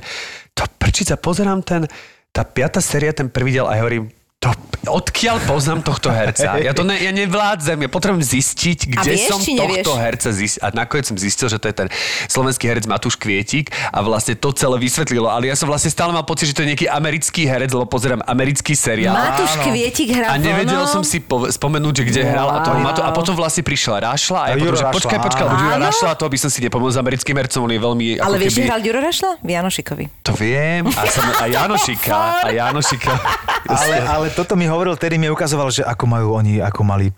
[0.51, 1.87] to prčica, pozerám ten,
[2.35, 4.53] tá piata séria, ten prvý diel a ja hovorím, to,
[4.87, 6.45] odkiaľ poznám tohto herca?
[6.67, 10.61] Ja to ne, ja nevládzem, ja potrebujem zistiť, kde vieš, som tohto herca zistiť.
[10.63, 11.89] A nakoniec som zistil, že to je ten
[12.27, 15.31] slovenský herec Matúš Kvietik a vlastne to celé vysvetlilo.
[15.31, 18.19] Ale ja som vlastne stále mal pocit, že to je nejaký americký herec, lebo pozerám
[18.27, 19.15] americký seriál.
[19.15, 23.11] Matúš Kvietik hrá A nevedel som si pove- spomenúť, že kde hral a, toho, a
[23.15, 25.77] potom vlastne prišla Rašla a ja potom, Juro že počkaj, počkaj, Juro?
[25.87, 28.53] Rašla, to by som si nepomohol s americkým hercom, on je veľmi ako Ale vieš,
[28.59, 28.69] že keby...
[28.69, 29.31] hral Ďuro Rašla?
[29.39, 30.05] V Janošikovi.
[30.27, 33.13] To viem, a, som, a Janošika, a Janošika.
[33.67, 37.13] Ale, ale toto mi hovoril, tedy mi ukazoval, že ako majú oni, ako mali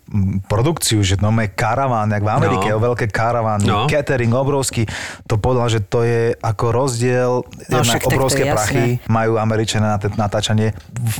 [0.45, 2.77] produkciu, že no karaván, jak v Amerike, No.
[2.77, 2.83] no.
[2.85, 3.85] veľké karavány, No.
[3.85, 4.85] catering obrovský.
[5.25, 7.31] To povedal, že to je ako rozdiel,
[7.67, 8.53] No, však to je obrovské jasné.
[8.53, 10.75] prachy majú Američania na to natáčanie.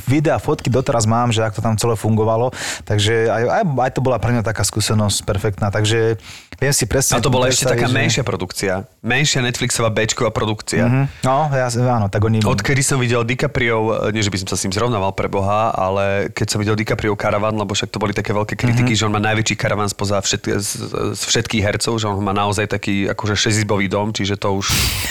[0.06, 2.52] Videa, fotky doteraz mám, že ako to tam celé fungovalo,
[2.84, 6.20] takže aj, aj, aj to bola pre mňa taká skúsenosť perfektná, takže
[6.56, 8.84] viem si presne A to bola ešte taká že- menšia produkcia.
[9.00, 10.84] Menšia Netflixová Bčková produkcia.
[10.84, 11.04] Mhm.
[11.24, 12.42] No, ja, áno, tak oni...
[12.42, 16.04] Odkedy som videl DiCaprio, nie že by som sa s ním zrovnával pre Boha, ale
[16.30, 19.00] keď som videl DiCaprio karavan, lebo však to boli také veľké kritiky, mm-hmm.
[19.00, 20.70] že on má najväčší karavan spoza všet, z,
[21.16, 24.68] z všetkých hercov, že on má naozaj taký akože šesťizbový dom, čiže to už,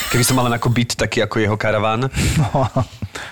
[0.09, 2.07] keby som mal len ako byt taký ako jeho karavan,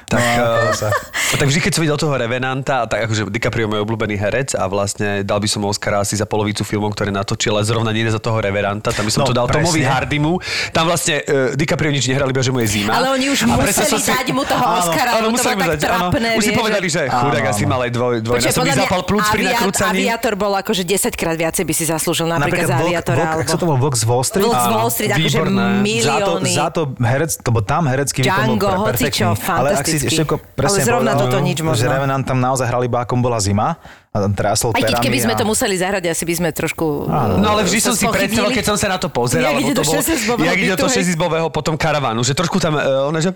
[0.06, 0.88] tak, No, no, sa.
[1.32, 4.64] tak vždy, keď som videl toho Revenanta, tak akože DiCaprio je môj obľúbený herec a
[4.66, 8.06] vlastne dal by som mu Oscara asi za polovicu filmov, ktoré natočil, ale zrovna nie
[8.06, 9.66] za toho Revenanta, tam by som No, to dal presne.
[9.66, 10.32] Tomovi Hardymu.
[10.70, 12.94] Tam vlastne uh, DiCaprio nič nehral, iba že mu je zima.
[12.94, 15.54] Ale oni už A museli si- dať mu toho Áno, Oscara, áno, lebo to museli
[15.54, 15.82] bolo tak áno.
[15.82, 19.42] trápne, Už si povedali, že Áno, chudák asi mal aj dvoj, dvojnásobný zápal plúc pri
[19.50, 19.98] nakrúcaní.
[20.06, 23.22] Aviator bol akože 10 krát viacej by si zaslúžil napríklad, za Vlk- Aviatora.
[23.34, 24.44] Vlk- ak sa to bol Vlk z Wall Street?
[24.46, 25.64] Vlk z Wall Street, akože výborné.
[25.66, 26.52] Za to, milióny.
[26.54, 29.26] za to herec, to bol tam herecký výkon bol hocičo, perfektný.
[29.50, 30.06] Ale ak si fantastický.
[30.06, 30.22] ešte
[30.54, 31.88] presne Ale zrovna toto nič že možno.
[31.90, 33.76] Revenant tam naozaj hrali iba akom bola zima.
[34.16, 35.38] A tam trásol Aj keď keby sme a...
[35.38, 37.04] to museli zahrať, asi by sme trošku...
[37.36, 39.84] No ale vždy som si predstavil, keď som sa na to pozeral, Jak ide to
[39.84, 40.96] šesťizbového jak ide toho hej.
[41.00, 43.30] šesťizbového potom karavánu, že trošku tam, uh, ona že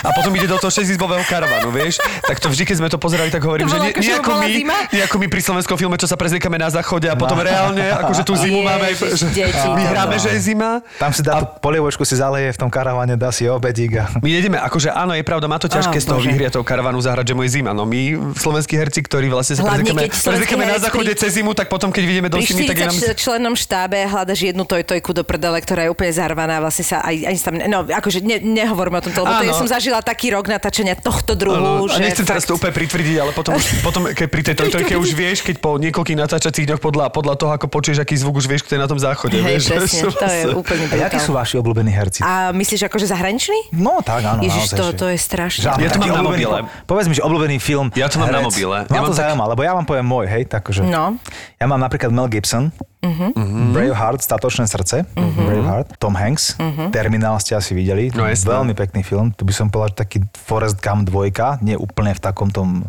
[0.00, 2.02] a potom ide do toho šesťizbového karavánu, vieš?
[2.26, 4.16] Tak to vždy, keď sme to pozerali, tak hovorím, To že nie, ako, že nie,
[4.18, 4.76] ako bola my, zima?
[4.90, 8.22] nie ako my pri slovenskom filme, čo sa prezliekame na záchode a potom reálne, akože
[8.26, 10.24] tú zimu máme, Ježiš, že deti, my to hráme, bolo.
[10.24, 10.70] že je zima.
[10.98, 14.00] Tam si dá polievočku, si zaleje v tom karavane, dá si obedík.
[14.24, 16.28] My jedeme, akože áno, je pravda, má to ťažké z toho Bože.
[16.32, 17.70] vyhriatou karavanu zahrať, že moje zima.
[17.76, 21.68] No my, slovenskí herci, ktorí vlastne sa Hlavne, prezliekame na záchode pri- cez zimu, tak
[21.68, 22.96] potom, keď vidíme do zimy, tak je nám...
[22.96, 27.16] 40 členom štábe hľadaš jednu tojtojku do prdele, ktorá je úplne zarvaná, vlastne sa aj,
[27.28, 30.48] aj tam, no akože ne, nehovoríme o tomto, lebo to ja som zažila taký rok
[30.48, 34.08] natáčania tohto druhu, Áno, a že nechcem teraz to úplne pritvrdiť, ale potom, už, potom
[34.08, 37.66] keď pri tej trojke už vieš, keď po niekoľkých natáčacích dňoch podľa, podľa toho, ako
[37.68, 39.36] počuješ, aký zvuk, už vieš, kto je na tom záchode.
[39.36, 41.42] Hej, vieš, presne, to je úplne A jakí sú brutál.
[41.44, 42.20] vaši obľúbení herci?
[42.24, 43.74] A myslíš akože zahraničný?
[43.76, 45.18] No tak, áno, Ježiš, to, to je
[45.66, 46.58] áno, Ja to mám na mobile.
[46.86, 47.86] po- Povedz mi, že obľúbený film.
[47.94, 48.69] Ja to mám na mobile.
[48.70, 50.82] Ma Ja to tak- zaujíma, lebo ja vám poviem môj, hej, takže.
[50.82, 51.18] No.
[51.56, 53.72] Ja mám napríklad Mel Gibson, Mhm.
[53.72, 56.54] Braveheart, Statočné srdce, Braveheart, Tom Hanks,
[56.88, 58.46] Terminál ste asi videli, No, jasné.
[58.46, 62.20] veľmi pekný film, tu by som povedal, že taký Forrest Gump 2, nie úplne v
[62.20, 62.84] takom tom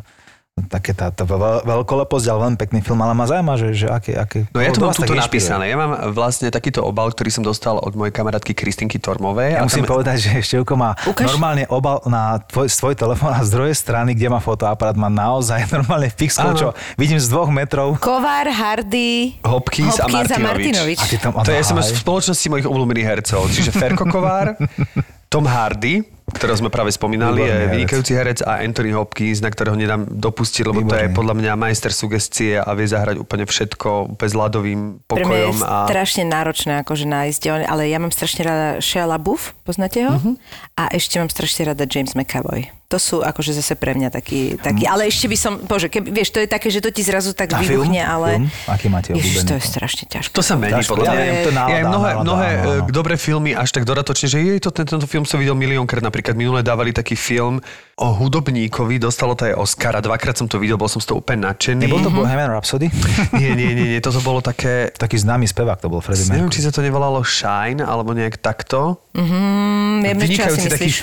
[0.63, 4.13] také tá, tá veľ- veľkoleposť, ale veľmi pekný film, ale ma zaujíma, že, že aké,
[4.13, 4.45] aké...
[4.47, 5.65] No ja to mám tuto napísané.
[5.65, 9.53] Ja mám vlastne takýto obal, ktorý som dostal od mojej kamarátky Kristinky Tormovej.
[9.53, 11.25] Ja a musím tam- povedať, že Števko má Ukáž.
[11.27, 15.65] normálne obal na tvoj, svoj telefón a z druhej strany, kde má fotoaparát, má naozaj
[15.75, 16.57] normálne fixkov, Áno.
[16.57, 17.95] čo vidím z dvoch metrov.
[17.97, 20.41] Kovár, Hardy, Hopkins, a Hopkins Martinovič.
[20.41, 20.97] Martinovič.
[20.97, 23.47] A ty tam, To je SMS v spoločnosti mojich obľúbených hercov.
[23.47, 24.55] Čiže Ferko Kovár,
[25.33, 27.73] Tom Hardy, ktorého sme práve spomínali, Výborný je herec.
[27.75, 31.17] vynikajúci herec a Anthony Hopkins, na ktorého nedám dopustiť, lebo to je Výborný.
[31.17, 35.45] podľa mňa majster sugestie a vie zahrať úplne všetko, úplne s ľadovým Pre mňa je
[35.45, 35.57] pokojom.
[35.63, 35.75] A...
[35.85, 40.17] strašne náročné akože nájsť, ale ja mám strašne rada Shia LaBeouf, poznáte ho?
[40.17, 40.31] Mhm.
[40.79, 42.80] A ešte mám strašne rada James McAvoy.
[42.91, 46.35] To sú akože zase pre mňa taký, taký ale ešte by som, bože, keby, vieš,
[46.35, 47.87] to je také, že to ti zrazu tak A film?
[47.87, 48.29] vybuchne, ale...
[48.35, 48.51] Film?
[48.67, 50.35] Aký máte Ježiš, to je strašne ťažké.
[50.35, 51.23] To sa mení, Ťažko, podľa ja mňa.
[51.23, 52.71] viem, to je nálada, je aj mnohé, nálada, mnohé áno.
[52.83, 56.03] e, dobré filmy až tak dodatočne, že jej to, ten, tento film som videl miliónkrát.
[56.03, 57.63] Napríklad minule dávali taký film
[57.95, 60.03] o hudobníkovi, dostalo to aj Oscara.
[60.03, 61.87] Dvakrát som to videl, bol som z toho úplne nadšený.
[61.87, 62.91] Nebol to Bohemian Rhapsody?
[63.39, 64.91] Nie, nie, nie, nie, toto bolo také...
[64.91, 66.55] Taký známy spevák to bol Freddie Neviem, Mercury.
[66.59, 68.99] či sa to nevolalo Shine, alebo nejak takto.
[69.15, 70.99] Mm, ja viem, čo asi Vynikajúci taký myslíš.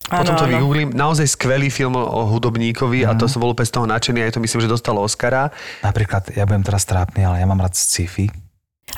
[0.00, 0.16] Film.
[0.16, 0.52] Potom to áno.
[0.56, 0.88] vygooglím.
[0.90, 4.18] Naozaj skvelý film o hudobníkovi a to som bol úplne z toho nadšený.
[4.24, 5.52] Aj to myslím, že dostalo Oscara.
[5.84, 8.32] Napríklad, ja budem teraz trápny, ale ja mám rád sci-fi.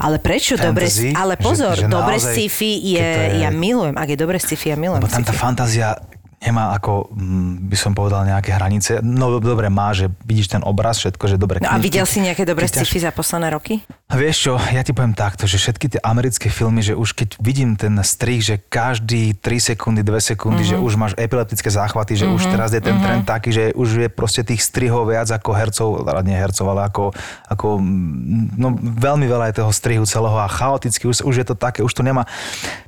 [0.01, 4.09] Ale prečo dobre, ale že- pozor, že dobre naozaj, sci-fi je, je- ja milujem, ak
[4.09, 6.01] je dobre sci-fi, ja milujem Lebo tam tá fantázia
[6.43, 8.99] nemá ako, mm, by som povedal, nejaké hranice.
[9.03, 11.63] No dobre, má, že vidíš ten obraz, všetko, že dobre.
[11.63, 13.79] No a videl si nejaké dobré sci-fi za posledné roky?
[14.13, 17.79] Vieš čo, ja ti poviem takto, že všetky tie americké filmy, že už keď vidím
[17.79, 20.69] ten strih, že každý 3 sekundy, 2 sekundy, Mhm.
[20.69, 20.83] mm-hmm.
[20.83, 22.37] že už máš epileptické záchvaty, že mm-hmm.
[22.37, 23.05] už teraz je ten mm-hmm.
[23.05, 26.91] trend taký, že už je proste tých strihov viac ako hercov, ale nie hercov, ale
[26.91, 27.15] ako,
[27.49, 31.55] ako mm, no, veľmi veľa je toho strihu celého a chaoticky, už, už je to
[31.57, 32.27] také, už to nemá.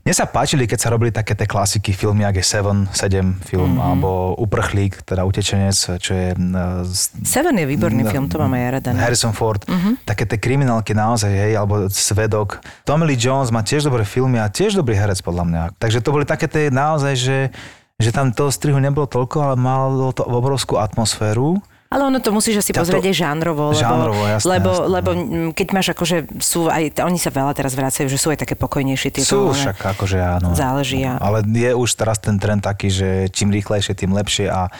[0.04, 3.76] Mne sa páčili, keď sa robili také tie klasiky filmy, ako je Seven, 7 film,
[3.76, 3.84] mm-hmm.
[3.84, 4.08] alebo
[4.40, 6.32] Uprchlík, teda Utečenec, čo je...
[7.22, 8.88] Seven je výborný film, to mám aj ja rada.
[8.96, 9.04] no.
[9.04, 10.00] Harrison Ford, uh-huh.
[10.08, 12.64] také tie kriminálky naozaj, hej, alebo Svedok.
[12.88, 15.62] Tommy Lee Jones má tiež dobré filmy a tiež dobrý herec podľa mňa.
[15.76, 17.38] Takže to boli také tie naozaj, že,
[18.00, 21.60] že tam toho strihu nebolo toľko, ale malo to obrovskú atmosféru.
[21.94, 25.10] Ale ono to musíš asi Ja pozrieť aj žánrovo, lebo, Žánrovo, jasné, lebo, jasné, lebo
[25.14, 28.58] mm, keď máš akože, sú aj, oni sa veľa teraz vracajú, že sú aj také
[28.58, 29.30] pokojnejšie tieto.
[29.30, 30.50] Sú ale však akože áno.
[30.52, 34.74] Záleží, a- Ale je už teraz ten trend taký, že čím rýchlejšie, tým lepšie a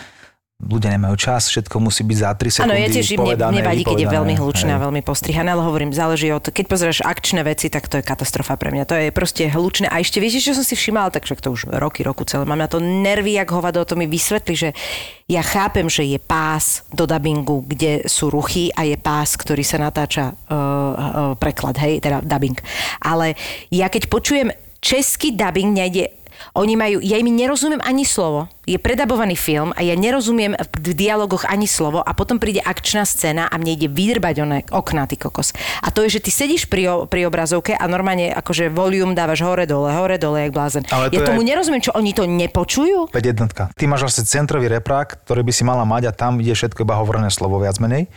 [0.63, 3.99] ľudia nemajú čas, všetko musí byť za 3 sekundy Áno, ja tiež povedané, nevadí, keď
[4.07, 4.85] je veľmi hlučné a hej.
[4.87, 8.71] veľmi postrihané, ale hovorím, záleží od, keď pozrieš akčné veci, tak to je katastrofa pre
[8.71, 8.85] mňa.
[8.87, 9.91] To je proste hlučné.
[9.91, 12.47] A ešte viete, čo som si všimala, tak však to už roky, roku celé.
[12.47, 14.69] Mám na to nervy, jak hovado, to mi vysvetli, že
[15.27, 19.83] ja chápem, že je pás do dubbingu, kde sú ruchy a je pás, ktorý sa
[19.83, 20.95] natáča uh, uh,
[21.35, 22.57] preklad, hej, teda dubbing.
[23.03, 23.35] Ale
[23.75, 24.49] ja keď počujem
[24.85, 26.13] český dubbing, nejde
[26.53, 28.53] oni majú, ja im nerozumiem ani slovo.
[28.65, 33.49] Je predabovaný film a ja nerozumiem v dialogoch ani slovo a potom príde akčná scéna
[33.49, 35.53] a mne ide vydrbať one okná, ty kokos.
[35.85, 39.69] A to je, že ty sedíš pri, pri obrazovke a normálne akože volume dávaš hore
[39.69, 40.85] dole, hore dole, jak blázen.
[40.89, 43.13] Ale to ja je tomu nerozumiem, čo oni to nepočujú?
[43.13, 43.69] 5 jednotka.
[43.77, 46.97] Ty máš vlastne centrový reprák, ktorý by si mala mať a tam ide všetko iba
[46.97, 48.09] hovorené slovo viac menej.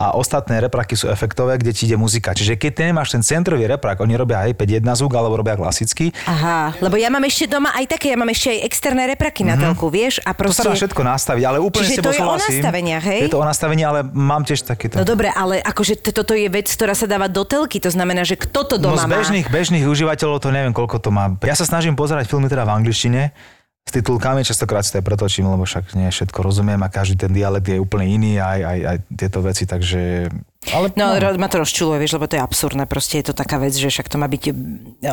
[0.00, 2.32] A ostatné repraky sú efektové, kde ti ide muzika.
[2.32, 6.08] Čiže keď ty nemáš ten centrový reprak, oni robia aj 5.1 zvuk alebo robia klasický,
[6.24, 9.60] Aha, lebo ja mám ešte doma aj také, ja mám ešte aj externé repraky na
[9.60, 10.16] telku, vieš?
[10.24, 10.40] A Mhm.
[10.40, 10.80] to sa dá proste...
[10.80, 13.20] všetko nastaviť, ale úplne Čiže s tebou to je o nastaveniach, hej?
[13.20, 14.96] Je to o nastavení, ale mám tiež takéto.
[14.96, 18.40] No dobre, ale akože toto je vec, ktorá sa dáva do telky, to znamená, že
[18.40, 21.28] kto to No doma z bežných, bežných užívateľov to neviem, koľko to má.
[21.44, 23.36] Ja sa snažím pozerať filmy teda v angličtine,
[23.80, 27.32] s titulkami, častokrát si to aj pretočím, lebo však nie všetko rozumiem a každý ten
[27.32, 30.30] dialekt je úplne iný aj, aj, aj tieto veci, takže...
[30.70, 31.28] Ale, No, no.
[31.34, 32.84] ma to rozčuluje, vieš, lebo to je absurdné.
[32.84, 34.52] Proste je to taká vec, že však to má byť e,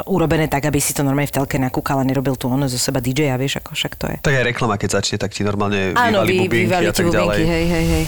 [0.06, 3.00] urobené tak, aby si to normálne v telke nakúkal a nerobil tu ono zo seba
[3.00, 4.18] DJ, vieš, ako však to je.
[4.22, 7.08] Tak aj reklama, keď začne, tak ti normálne Áno, vyvali vy, bubinky vyvali a tak
[7.08, 7.38] ďalej.
[7.40, 8.04] bubinky, hej, hej, hej.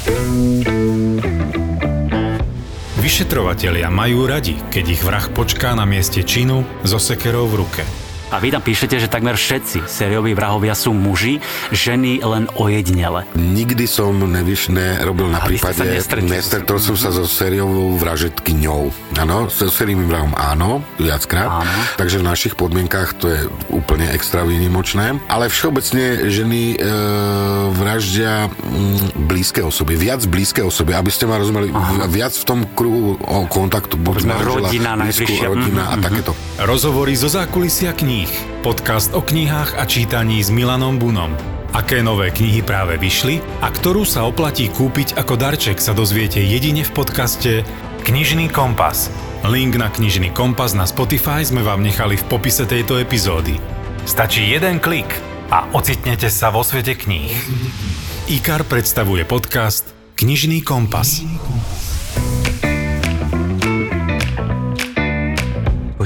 [3.00, 8.09] Vyšetrovatelia majú radi, keď ich vrah počká na mieste činu so sekerou v ruke.
[8.30, 11.42] A vy tam píšete, že takmer všetci sérioví vrahovia sú muži,
[11.74, 13.26] ženy len ojedinele.
[13.34, 15.82] Nikdy som nevyš, nerobil na A prípade,
[16.26, 18.82] nestretol som sa so sériovou vražetkyňou.
[19.18, 21.66] Áno, so sériovým vrahom áno, viackrát.
[21.66, 21.72] Áno.
[21.96, 23.40] Takže v našich podmienkách to je
[23.72, 25.18] úplne extra výnimočné.
[25.26, 26.88] Ale všeobecne ženy e,
[27.74, 31.72] vraždia mm, blízke osoby, viac blízke osoby, aby ste ma rozumeli,
[32.12, 33.96] viac v tom kruhu o, kontaktu.
[33.98, 36.04] buď manžela, rodina blízku, rodina a mhm.
[36.04, 36.32] takéto.
[36.60, 38.19] Rozhovory zo zákulisia kníh.
[38.66, 41.32] Podcast o knihách a čítaní s Milanom Bunom.
[41.72, 46.82] Aké nové knihy práve vyšli a ktorú sa oplatí kúpiť ako darček sa dozviete jedine
[46.82, 47.62] v podcaste
[48.04, 49.14] Knižný kompas.
[49.46, 53.56] Link na Knižný kompas na Spotify sme vám nechali v popise tejto epizódy.
[54.10, 55.08] Stačí jeden klik
[55.54, 57.32] a ocitnete sa vo svete kníh.
[58.28, 61.24] IKAR predstavuje podcast Knižný kompas.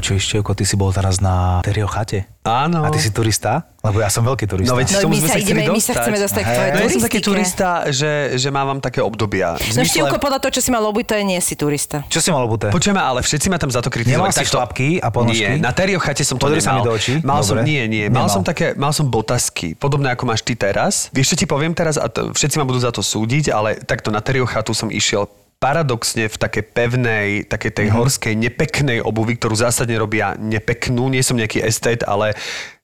[0.03, 2.27] Počuj, Števko, ty si bol teraz na Terio chate?
[2.43, 2.83] Áno.
[2.83, 3.71] A ty si turista?
[3.79, 4.67] Lebo ja som veľký turista.
[4.67, 7.03] No veď No, my sa, ideme, my sa chceme dostať k tvojej No ja som
[7.07, 9.55] taký turista, že, že mávam také obdobia.
[9.55, 12.03] No zmysle- Štívko, podľa toho, čo si mal obuť, to je nie si turista.
[12.11, 12.67] Čo si mal obuté?
[12.67, 14.27] Počujeme, ale všetci ma tam za to kritizovali.
[14.27, 15.39] Nemal si šlapky a ponožky?
[15.39, 16.83] Nie, na Terio chate som to Pozri sa nemal.
[16.83, 17.13] mi do očí.
[17.23, 17.71] Mal som, Dobre.
[17.71, 18.35] nie, nie, mal Nemal.
[18.35, 21.07] som také, mal som botasky, podobné ako máš ty teraz.
[21.15, 24.11] Vieš, čo ti poviem teraz, a to, všetci ma budú za to súdiť, ale takto
[24.11, 25.31] na Terio chatu som išiel
[25.63, 27.95] paradoxne v také pevnej, také tej Mhm.
[27.95, 27.99] mm-hmm.
[28.04, 31.08] horskej, nepeknej obuvi, ktorú zásadne robia nepeknú.
[31.08, 32.36] Nie som nejaký estet, ale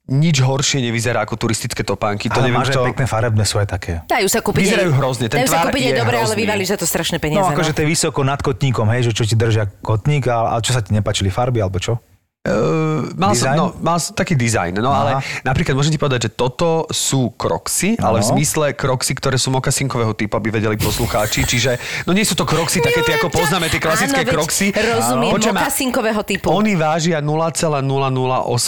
[0.09, 2.33] nič horšie nevyzerá ako turistické topánky.
[2.33, 3.93] To Ale neviem, máš aj pekné farebné, sú aj také.
[4.09, 6.67] Dajú sa kúpiť Vyzerajú aj, hrozne, ten dajú sa kúpiť aj je dobre, ale vyvalíš
[6.73, 7.45] za to strašné peniaze.
[7.45, 10.63] No akože to je vysoko nad kotníkom, hej, že čo ti držia kotník, a, a
[10.65, 12.01] čo sa ti nepačili farby, alebo čo?
[12.49, 13.57] Uh, mal, som, Design?
[13.61, 15.45] no, mal som taký dizajn, no ale Aha.
[15.45, 20.17] napríklad môžem ti povedať, že toto sú kroxy, ale v zmysle kroxy, ktoré sú mokasinkového
[20.17, 21.77] typu, aby vedeli poslucháči, čiže
[22.09, 24.73] no nie sú to kroxy také tie, ako poznáme, tie klasické Áno, kroxy.
[24.73, 26.49] Rozumiem, Počujem, a mokasinkového typu.
[26.49, 27.85] Oni vážia 0,008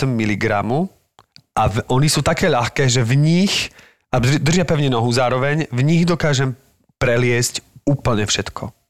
[0.05, 0.45] mg
[1.51, 3.73] a v, oni sú také ľahké, že v nich,
[4.13, 6.53] a drž- držia pevne nohu zároveň, v nich dokážem
[7.01, 8.80] preliesť úplne všetko.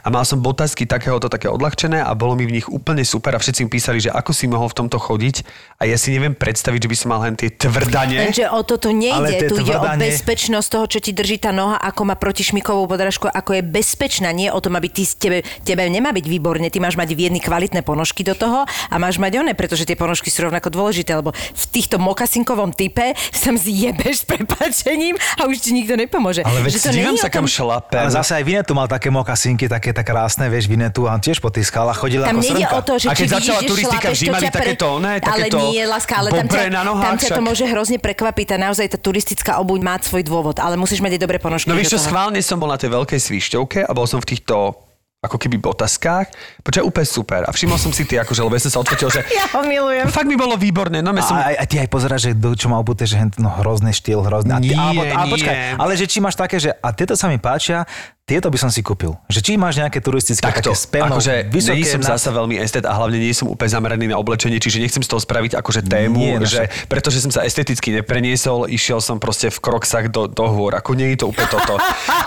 [0.00, 3.38] A mal som botasky takéhoto také odľahčené a bolo mi v nich úplne super a
[3.38, 5.36] všetci mi písali, že ako si mohol v tomto chodiť
[5.76, 8.18] a ja si neviem predstaviť, že by som mal len tie tvrdanie.
[8.26, 11.50] Lenže o to tu nejde, tu ide o tvrdanie- bezpečnosť toho, čo ti drží tá
[11.50, 15.86] noha, ako má protišmikovú podrážku, ako je bezpečná, nie o tom, aby ty, tebe, tebe
[15.86, 19.38] nemá byť výborne, ty máš mať v jedny kvalitné ponožky do toho a máš mať
[19.38, 24.24] one, pretože tie ponožky sú rovnako dôležité, lebo v týchto mokasinkovom type sam zjebeš s
[24.26, 26.42] prepačením a už ti nikto nepomôže.
[26.42, 27.94] Ale veď Že to sa o tom- kam šlape.
[27.94, 31.48] Ale zase aj Vinetu mal také mokasinky, také tak krásne, vieš, Vinetu, a tiež po
[31.48, 32.74] tých skalách chodil Tam ako nejde srnka.
[32.74, 35.20] o to, že A keď či začala vidíš, turistika, šlapeš, vždy to pre- takéto Ale
[35.22, 38.56] takéto nie, láska, ale tam ťa, na nohách tam ťa to môže hrozne prekvapiť a
[38.60, 41.70] naozaj tá turistická obuť má svoj dôvod, ale musíš mať aj dobré ponožky.
[41.70, 44.74] No vieš čo, schválne som bol na tej veľkej svišťovke a bol som v týchto
[45.20, 46.32] ako keby botaskách.
[46.64, 47.40] Počkaj, úplne super.
[47.44, 50.08] A všimol som si ty, akože, lebo ja som sa odfotil, že Ja ho milujem.
[50.08, 51.04] fakt mi bolo výborné.
[51.04, 51.36] No, ja som...
[51.36, 54.48] A, aj ty aj pozeráš, že do, čo má obuté, že no, hrozný štýl, hrozný.
[54.48, 55.32] A ty, Nie, ale, nie.
[55.36, 57.84] počkaj, ale že či máš také, že a tieto sa mi páčia,
[58.30, 59.18] tieto by som si kúpil.
[59.26, 62.30] Že či máš nejaké turistické Takto, také s pevnou, akože vysoké nie som na- zasa
[62.30, 65.56] veľmi estet a hlavne nie som úplne zameraný na oblečenie, čiže nechcem z toho spraviť
[65.56, 66.86] akože tému, Nie, no že však.
[66.86, 71.10] pretože som sa esteticky nepreniesol, išiel som proste v kroksách do, do hôr, ako nie
[71.10, 71.74] je to úplne toto.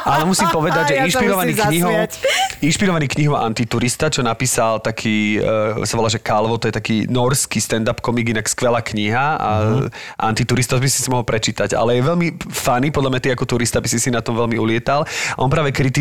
[0.03, 1.95] Ale musím povedať, že Ja inšpirovaný knihou,
[2.59, 7.57] inšpirovaný knihou Antiturista, čo napísal taký, uh, sa volá, že Kalvo, to je taký norský
[7.57, 9.87] stand-up komik, inak skvelá kniha a Mhm.
[10.19, 13.77] Antiturista by si si mohol prečítať, ale je veľmi funny, podľa mňa ty ako turista
[13.77, 15.05] by si si na tom veľmi ulietal.
[15.05, 15.92] A on práve kritizuje,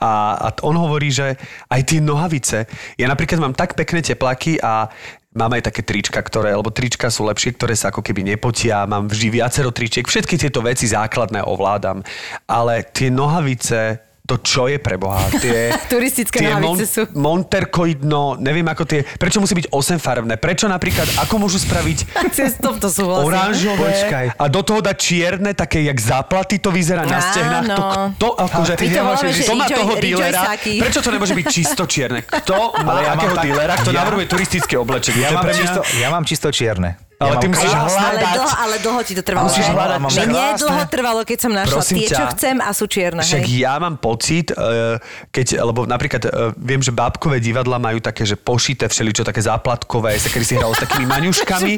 [0.00, 1.36] a, a t- on hovorí, že
[1.68, 2.68] aj tie nohavice.
[2.96, 4.88] Ja napríklad mám tak pekné teplaky a
[5.34, 9.06] mám aj také trička, ktoré, lebo trička sú lepšie, ktoré sa ako keby nepotia, mám
[9.06, 12.02] vždy viacero tričiek, všetky tieto veci základné ovládam.
[12.50, 15.18] Ale tie nohavice, to čo je pre Boha?
[15.42, 17.02] Tie, Turistické tie nohavice sú.
[17.12, 20.36] Monterkoidno, neviem ako tie, prečo musí byť 8 farebné?
[20.36, 21.98] Prečo napríklad, ako môžu spraviť
[22.50, 23.26] S tomto súhlasím.
[23.26, 24.26] oranžové Počkaj.
[24.32, 27.66] a do toho dať čierne, také jak záplaty to vyzerá na stehnách.
[27.68, 27.82] To,
[28.14, 30.40] kto, akože, My to voláme, že kto má toho dílera?
[30.56, 32.20] Prečo to nemôže byť čisto čierne?
[32.22, 35.20] Kto má ja akého tak- dílera, kto ja- navrhuje turistické oblečenie?
[35.20, 37.09] Ja To mám, čisto, ja mám čisto čierne.
[37.20, 38.32] Ale ty mám musíš ale, hľadať.
[38.32, 39.44] dlho, ale dlho ti to trvalo.
[39.52, 39.98] Musíš hľadať.
[40.00, 40.60] Mám Mne krásne.
[40.64, 42.16] dlho trvalo, keď som našla Prosím tie, ťa.
[42.16, 43.20] čo chcem a sú čierne.
[43.20, 43.60] Však hej.
[43.60, 44.96] ja mám pocit, eh,
[45.28, 50.16] keď, lebo napríklad eh, viem, že bábkové divadla majú také, že pošité všeličo, také záplatkové,
[50.16, 51.72] sa kedy si hralo s takými maňuškami.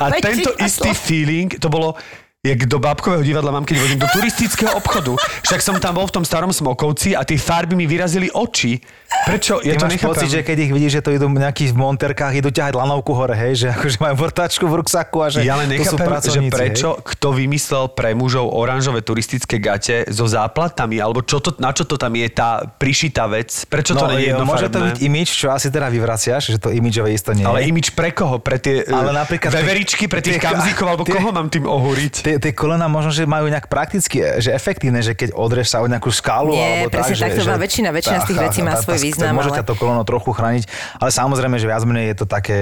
[0.00, 0.64] A tento divadlo.
[0.64, 1.92] istý feeling, to bolo
[2.46, 5.14] jak do bábkového divadla mám, keď vodím do turistického obchodu.
[5.42, 8.78] Však som tam bol v tom starom Smokovci a tie farby mi vyrazili oči.
[9.24, 9.58] Prečo?
[9.58, 10.10] Ty Ja to máš nechápem.
[10.12, 13.34] pocit, že keď ich vidíš, že to idú nejakí v monterkách, idú ťahať lanovku hore,
[13.34, 16.40] hej, že akože majú vrtačku v ruksaku a že Ja len to sú nechápem, že
[16.48, 17.02] prečo, Hej.
[17.08, 21.96] kto vymyslel pre mužov oranžové turistické gate so záplatami, alebo čo to, na čo to
[21.96, 23.50] tam je tá prišitá vec?
[23.64, 26.58] Prečo to No, nie je je, môže to byť imič, čo asi teda vyvraciaš, že
[26.58, 27.68] to imidžové isto nie Ale je.
[27.68, 28.38] imič pre koho?
[28.38, 32.14] Pre tie Ale ale napríklad veveričky, pre tých kamzíkov, alebo tie- koho mám tým ohúriť?
[32.20, 35.86] Tie, tie kolena možno, že majú nejak prakticky, že efektívne, že keď odrieš sa o
[35.86, 38.60] nejakú skálu Nie, alebo presne tak, tak to že, má väčšina- väčšina z tých vecí
[38.60, 40.64] má svoj význam, Môže ale- ťa to koleno trochu chrániť,
[40.98, 42.58] ale samozrejme, že viac menej je to také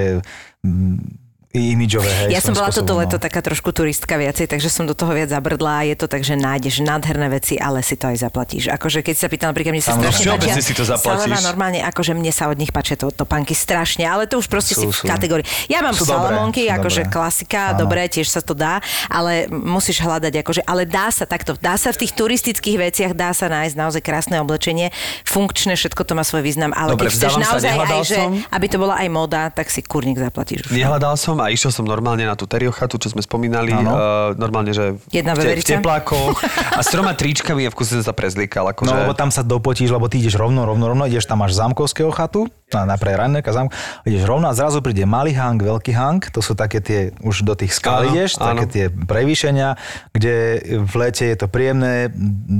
[0.62, 1.23] mm,
[1.54, 2.34] imidžové, hej.
[2.34, 3.22] Ja som bola toto leto no.
[3.22, 6.34] taká trošku turistka viacej, takže som do toho viac zabrdla a je to tak, že
[6.34, 8.74] nájdeš nádherné veci, ale si to aj zaplatíš.
[8.74, 10.18] Akože keď sa pýtam, napríklad mne sa Samozrejme.
[10.18, 11.30] strašne páčia si to zaplatíš.
[11.30, 14.74] Salama normálne, akože mne sa od nich páčia to, topánky strašne, ale to už proste
[14.74, 15.06] si Sú, v sú.
[15.06, 15.46] kategórii.
[15.70, 17.14] Ja mám Sú dobré, Salamonky, sú akože dobré.
[17.14, 17.78] klasika, Áno.
[17.86, 21.94] dobré, tiež sa to dá, ale musíš hľadať, akože, ale dá sa takto, dá sa
[21.94, 24.90] v tých turistických veciach, dá sa nájsť naozaj krásne oblečenie,
[25.22, 28.18] funkčné, všetko to má svoj význam, ale Dobre, keď chceš naozaj aj, že
[28.50, 30.66] aby to bola aj moda, tak si kurník zaplatíš.
[30.66, 30.74] už.
[30.74, 33.70] Nehľadal som a išiel som normálne na tú teriochatu, čo sme spomínali.
[33.70, 36.40] Uh, normálne, že Jedna v, te- v teplákoch
[36.78, 38.72] a s troma tričkami a v kuse som sa prezlíkal.
[38.72, 38.88] Akože...
[38.88, 42.08] No lebo tam sa dopotíš, lebo ty ideš rovno, rovno, rovno, ideš tam až zámkovského
[42.10, 43.72] chatu, na, na pre Ranneka zámku,
[44.08, 47.54] ideš rovno a zrazu príde malý hang, veľký hang, to sú také tie, už do
[47.54, 48.56] tých skal ideš, áno.
[48.56, 49.78] také tie prevýšenia,
[50.10, 50.34] kde
[50.82, 52.10] v lete je to príjemné,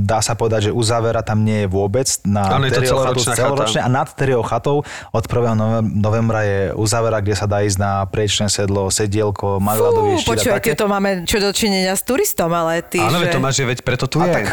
[0.05, 3.41] dá sa povedať, že uzavera tam nie je vôbec, na Áno, je to celoročná chata.
[3.41, 5.55] celoročne a nad Teriou chatou od 1.
[5.55, 10.23] nove- novembra je uzavera, kde sa dá ísť na priečné sedlo, sedielko, majú ľadový štít
[10.23, 10.71] a počúvaj, také.
[10.73, 13.29] to máme čo dočinenia s turistom, ale ty, Áno, že...
[13.29, 14.27] to máš, že veď preto tu je.
[14.29, 14.45] Tak,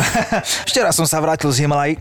[0.66, 2.00] Ešte raz som sa vrátil z Himalaj.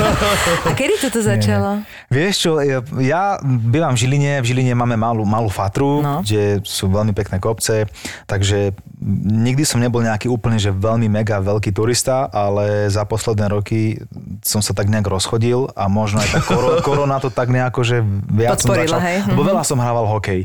[0.66, 1.80] A kedy toto začalo?
[2.08, 6.10] Vieš čo, ja- ja bývam v Žiline, v Žiline máme malú, malú fatru, No.
[6.10, 6.20] no.
[6.20, 7.86] kde sú veľmi pekné kopce,
[8.24, 8.72] takže
[9.22, 13.96] nikdy som nebol nejaký úplne, že veľmi mega veľký turista, ale za posledné roky
[14.40, 15.30] som sa tak nejak rozchodil
[15.70, 17.96] a možno aj tá koro, korona to tak nejako, že
[18.26, 19.18] viac Podporila, som začal, hej?
[19.26, 19.48] lebo Mhm.
[19.48, 20.40] veľa som hrával hokej.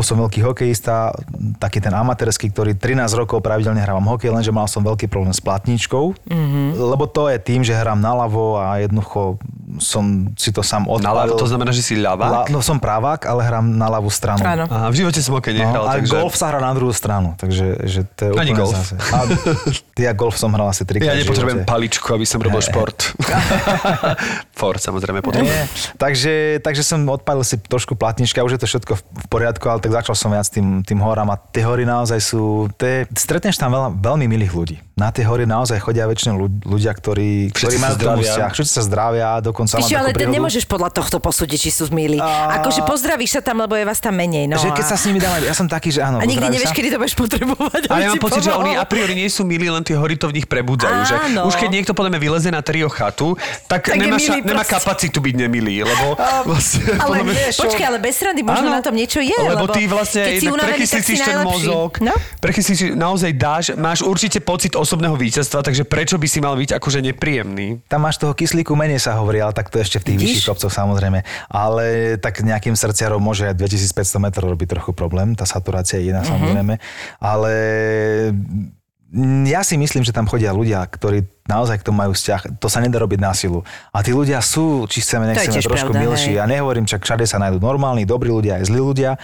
[0.00, 1.12] Bol som veľký hokejista,
[1.60, 5.38] taký ten amatérsky, ktorý 13 rokov pravidelne hrávam hokej, lenže mal som veľký problém s
[5.38, 6.80] platničkou, Mhm.
[6.80, 9.36] lebo to je tým, že hrám naľavo a jednoducho
[9.78, 10.02] som
[10.34, 11.04] si to sám odpalil.
[11.04, 12.32] Naľavo, to znamená, že si ľavák?
[12.32, 14.40] La, no som právák, ale hrám na ľavú stranu.
[14.40, 14.64] Áno.
[14.66, 16.16] Aha, v živote som hokej nehral, No, a takže...
[16.16, 18.72] golf sa hrá na druhú stranu, takže že to je Ani úplne golf.
[18.74, 18.96] zase.
[19.06, 19.18] A,
[20.00, 21.68] ja golf som hral asi trikrát Ja nepotrebujem živote.
[21.68, 22.66] paličku, aby som robil Hej.
[22.66, 22.98] šport.
[24.58, 25.44] Ford samozrejme potrebujem.
[25.46, 29.64] Nie, takže, takže som odpalil si trošku platnička, už je to všetko v v poriadku,
[29.66, 33.56] ale tak začal som viac tým, tým horám a tie hory naozaj sú, te, stretneš
[33.56, 34.76] tam veľa, veľmi milých ľudí.
[34.94, 38.30] Na tie hory naozaj chodia väčšinou ľud- ľudia, ktorí, ktorí sa majú tomu zdravia.
[38.30, 38.50] vzťah.
[38.52, 40.36] Všetci sa zdravia, dokonca Ešte, ale príhodu.
[40.36, 42.20] nemôžeš podľa tohto posúdiť, či sú milí.
[42.20, 44.44] A- Akože pozdravíš sa tam, lebo je vás tam menej.
[44.44, 46.52] No, že keď a- sa s nimi dáme, ja som taký, že áno, a nikdy
[46.52, 46.76] nevieš, sa.
[46.76, 47.82] kedy to budeš potrebovať.
[47.88, 50.14] Ale aby ja mám pocit, že oni a priori nie sú milí, len tie hory
[50.14, 51.00] to v nich prebudzajú.
[51.02, 54.20] Že už keď niekto podľa mňa vyleze na trio chatu, tak, Tak nemá,
[54.60, 56.12] kapacitu byť nemilý, lebo
[56.44, 56.84] vlastne...
[56.98, 59.32] Ale mňa- počkaj, ale bez srandy možno na tom niečo je.
[59.32, 61.46] Lebo ty vlastne keď si unavený, ten najlepší.
[61.46, 62.14] mozog, No?
[62.38, 66.70] prekyslíš si naozaj dáš, máš určite pocit osobného víťazstva, takže prečo by si mal byť
[66.72, 67.82] akože nepríjemný?
[67.84, 70.28] Tam máš toho kyslíku menej sa hovorí, ale tak to ešte v tých Vidíš?
[70.32, 71.18] vyšších kopcoch samozrejme.
[71.46, 71.84] Ale
[72.16, 76.10] tak nejakým srdciarom môže aj 2500 metrov robiť trochu problém, tá saturácia je Mhm.
[76.10, 76.74] iná samozrejme.
[77.18, 77.52] Ale
[79.50, 82.62] ja si myslím, že tam chodia ľudia, ktorí naozaj k tomu majú vzťah.
[82.62, 83.66] To sa nedá robiť na silu.
[83.90, 86.30] A tí ľudia sú, či chceme, nechceme, trošku pravda, milší.
[86.30, 86.38] hej.
[86.38, 89.18] Ja nehovorím, čak všade sa nájdú normálni, dobrí ľudia, aj zlí ľudia,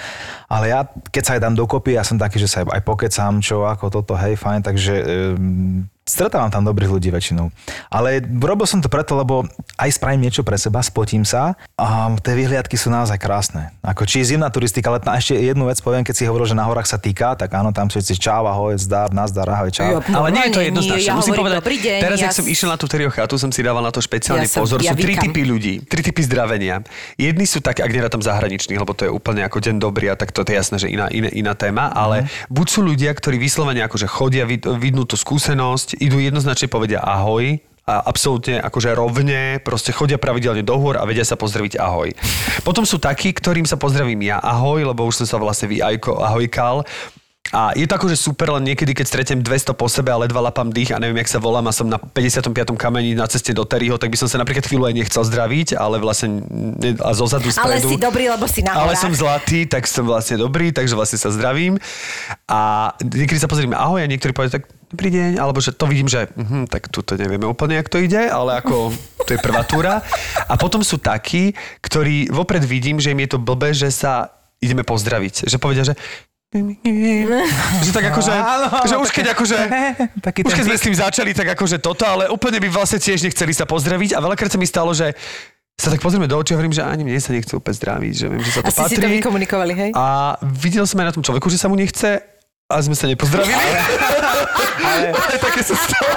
[0.51, 3.62] ale ja, keď sa aj dám dokopy, ja som taký, že sa aj pokecám, čo,
[3.62, 4.95] ako toto, hej, fajn, takže
[5.39, 7.51] um, stretávam tam dobrých ľudí väčšinou.
[7.91, 9.43] Ale robil som to preto, lebo
[9.75, 13.75] aj spravím niečo pre seba, spotím sa a tie vyhliadky sú naozaj krásne.
[13.83, 16.87] Ako či zimná turistika, ale ešte jednu vec poviem, keď si hovoril, že na horách
[16.87, 19.99] sa týka, tak áno, tam všetci čáva, ahoj, zdar, nazdar, ahoj, čau.
[19.99, 21.11] Jo, Ale nie je to jednoznačné.
[21.11, 23.67] ja Musím povedať, dobrý deň, teraz, ja jak som išiel na tú teriochatu, som si
[23.67, 24.79] dával na to špeciálny Ja som- pozor.
[24.79, 26.87] ja sú tri typy ľudí, tri typy zdravenia.
[27.19, 30.31] Jedni sú tak, ak tam zahraničných, lebo to je úplne ako deň dobrý a tak
[30.31, 34.07] to je jasné, že iná, iná, iná téma, ale buď sú ľudia, ktorí vyslovene akože
[34.07, 40.19] chodia, vid, vidnú tú skúsenosť, idú jednoznačne povedia ahoj, a absolútne akože rovne, proste chodia
[40.19, 42.11] pravidelne do hôr a vedia sa pozdraviť ahoj.
[42.67, 46.83] Potom sú takí, ktorým sa pozdravím ja ahoj, lebo už som sa vlastne vyajko ahojkal
[47.55, 50.67] A je to akože super, len niekedy, keď stretnem 200 po sebe a ledva lapám
[50.67, 52.51] dých a neviem, jak sa volám a som na 55.
[52.75, 56.03] kameni na ceste do Terryho, tak by som sa napríklad chvíľu aj nechcel zdraviť, ale
[56.03, 56.43] vlastne
[56.83, 57.95] ne- a zozadu Ale spredu.
[57.95, 61.31] si dobrý, lebo si na Ale som zlatý, tak som vlastne dobrý, takže vlastne sa
[61.31, 61.79] zdravím.
[62.51, 66.07] A niekedy sa pozriem, ahoj, a niektorí povedia, tak dobrý deň, alebo že to vidím,
[66.07, 68.95] že hm, tak tu to nevieme úplne, jak to ide, ale ako
[69.26, 70.01] to je prvá túra.
[70.47, 74.30] A potom sú takí, ktorí vopred vidím, že im je to blbé, že sa
[74.62, 75.51] ideme pozdraviť.
[75.51, 75.95] Že povedia, že
[77.84, 79.59] že tak akože, Áno, že už keď akože,
[80.26, 83.26] taký už keď sme s tým začali, tak akože toto, ale úplne by vlastne tiež
[83.26, 85.12] nechceli sa pozdraviť a veľakrát sa mi stalo, že
[85.76, 88.26] sa tak pozrieme do očí a hovorím, že ani mne sa nechce úplne zdraviť, že
[88.32, 89.20] viem, že sa to Asi si to patrí.
[89.20, 89.91] vykomunikovali, hej?
[89.93, 92.24] A videl som aj na tom človeku, že sa mu nechce
[92.67, 93.55] a sme sa nepozdravili.
[93.55, 96.11] Ale, ale také sa stalo.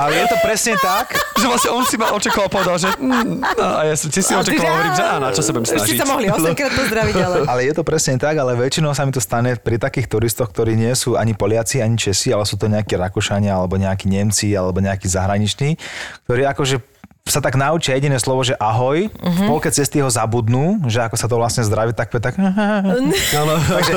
[0.00, 3.44] Ale je to presne tak, Že vlastne on si ma očakoval a povedal, že mm,
[3.44, 5.76] no, a ja som tiež si očakoval, že hovorím, že áno, čo sa budem Ešte
[5.84, 6.00] snažiť.
[6.00, 7.36] sa mohli 8 krát pozdraviť, ale...
[7.44, 10.80] ale je to presne tak, ale väčšinou sa mi to stane pri takých turistoch, ktorí
[10.80, 14.80] nie sú ani Poliaci, ani Česi, ale sú to nejakí Rakúšania, alebo nejakí Nemci, alebo
[14.80, 15.76] nejakí zahraniční,
[16.24, 16.93] ktorí akože
[17.24, 19.32] sa tak naučia jediné slovo, že ahoj, Mhm.
[19.34, 22.36] v polke cesty ho zabudnú, že ako sa to vlastne zdraví, tak tak...
[23.66, 23.96] Takže,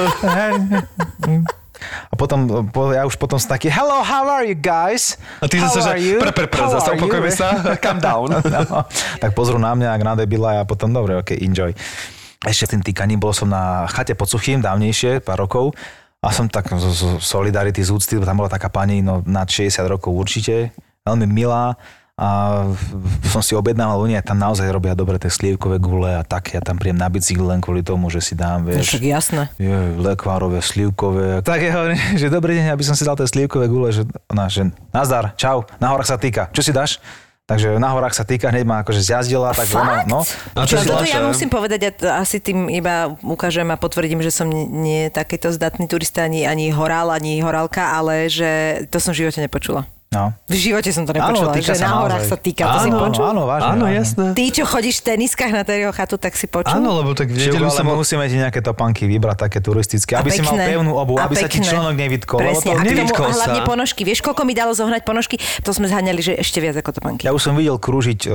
[2.08, 5.14] a potom, po- ja už potom som taký, hello, how are you guys?
[5.38, 7.48] A ty How zase, že pr, pr, pr, zase are you?" upokojme sa,
[7.84, 8.32] calm down.
[8.66, 8.80] no,
[9.20, 11.76] tak pozrú na mňa, ak na debila a potom, dobre, ok, enjoy.
[12.42, 15.76] Ešte s tým týkaním, bol som na chate pod Suchým dávnejšie, pár rokov
[16.18, 19.78] a som tak z, z Solidarity, z úcty, tam bola taká pani, no nad 60
[19.86, 20.74] rokov určite,
[21.04, 21.76] veľmi milá
[22.18, 22.30] a
[23.30, 26.50] som si objednal, lebo oni aj tam naozaj robia dobre tie slívkové gule a tak,
[26.50, 29.44] ja tam príjem na bicykel len kvôli tomu, že si dám, No vieš, však jasné.
[29.56, 29.70] je,
[30.02, 31.46] lekvárové, slivkové.
[31.46, 34.50] Tak ja hovorím, že dobrý deň, aby som si dal tie slivkové gule, že, ona,
[34.50, 36.98] že nazdar, čau, na horách sa týka, čo si dáš?
[37.46, 40.12] Takže na horách sa týka, hneď ma akože zjazdila, tak ona, Fakt?
[40.12, 40.20] no.
[40.52, 44.52] A Čo, toto ja musím povedať, ja asi tým iba ukážem a potvrdím, že som
[44.52, 49.24] nie, nie takýto zdatný turista, ani, ani horál, ani horálka, ale že to som v
[49.24, 49.88] živote nepočula.
[50.18, 50.26] No.
[50.50, 52.98] V živote som to nepočula, týka že sa na horách sa týka, to si Áno,
[52.98, 53.24] počul?
[53.30, 53.70] áno, vážne.
[53.78, 54.26] Áno, jasné.
[54.34, 56.74] Ty, čo chodíš v teniskách na Terryho chatu, tak si počul?
[56.74, 58.02] Áno, lebo tak v ale som bol...
[58.02, 60.66] musíme ti nejaké topánky vybrať, také turistické, A aby si mal pekné.
[60.74, 61.70] pevnú obu, aby sa ti pekné.
[61.70, 62.38] člonok nevytkol.
[62.42, 63.68] lebo Presne, to a k tomu nevytkol a hlavne sa.
[63.68, 64.02] ponožky.
[64.02, 65.36] Vieš, koľko mi dalo zohnať ponožky?
[65.62, 67.28] To sme zhaňali, že ešte viac ako topánky.
[67.28, 68.32] Ja už som videl krúžiť e,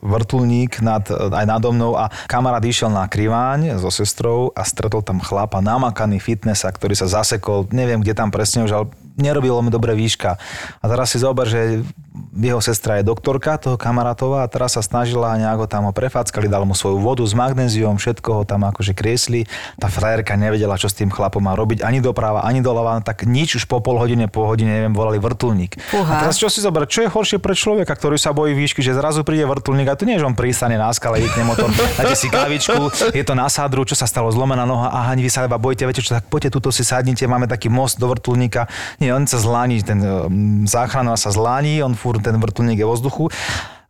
[0.00, 5.02] vrtulník nad, e, aj nado mnou a kamarát išiel na kriváň so sestrou a stretol
[5.02, 9.68] tam chlapa, namakaný fitnessa, ktorý sa zasekol, neviem kde tam presne už, ale nerobilo mi
[9.68, 10.38] dobre výška.
[10.80, 11.82] A teraz si zober, že
[12.32, 16.64] jeho sestra je doktorka toho kamarátová a teraz sa snažila nejako tam ho prefackali, dal
[16.64, 19.44] mu svoju vodu s magnéziom, všetko ho tam akože kriesli.
[19.76, 23.60] Tá frajerka nevedela, čo s tým chlapom má robiť, ani doprava, ani doľava, tak nič
[23.60, 25.76] už po pol hodine, po hodine, neviem, volali vrtulník.
[25.92, 26.08] Fúha.
[26.08, 28.96] A teraz čo si zobrať, čo je horšie pre človeka, ktorý sa bojí výšky, že
[28.96, 31.68] zrazu príde vrtulník a to nie, že on pristane na skale, jedne motor,
[32.00, 35.44] dáte si kávičku, je to na sádru, čo sa stalo, zlomená noha, aha, vy sa
[35.44, 38.66] iba bojíte, viete čo, tak poďte tuto si sadnite, máme taký most do vrtulníka.
[38.98, 42.98] Nie, on sa zláni, ten um, záchranár sa zláni, on fúr, ten vrtulník je vo
[42.98, 43.30] vzduchu.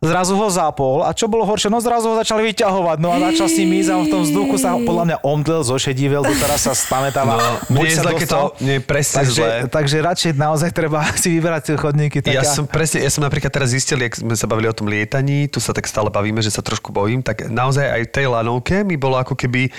[0.03, 3.47] Zrazu ho zapol a čo bolo horšie, no zrazu ho začali vyťahovať, no a začal
[3.47, 6.67] s ním ísť a on v tom vzduchu sa podľa mňa omdlel, zošedivel, to teraz
[6.67, 7.39] sa spamätáva.
[7.39, 9.55] No, mne je zle, keď to- je presne takže, zle.
[9.71, 12.17] takže radšej naozaj treba si vyberať tie chodníky.
[12.19, 14.91] Tak Ja som presne, ja som napríklad teraz zistil, jak sme sa bavili o tom
[14.91, 18.83] lietaní, tu sa tak stále bavíme, že sa trošku bojím, tak naozaj aj tej lanovke
[18.83, 19.71] mi bolo ako keby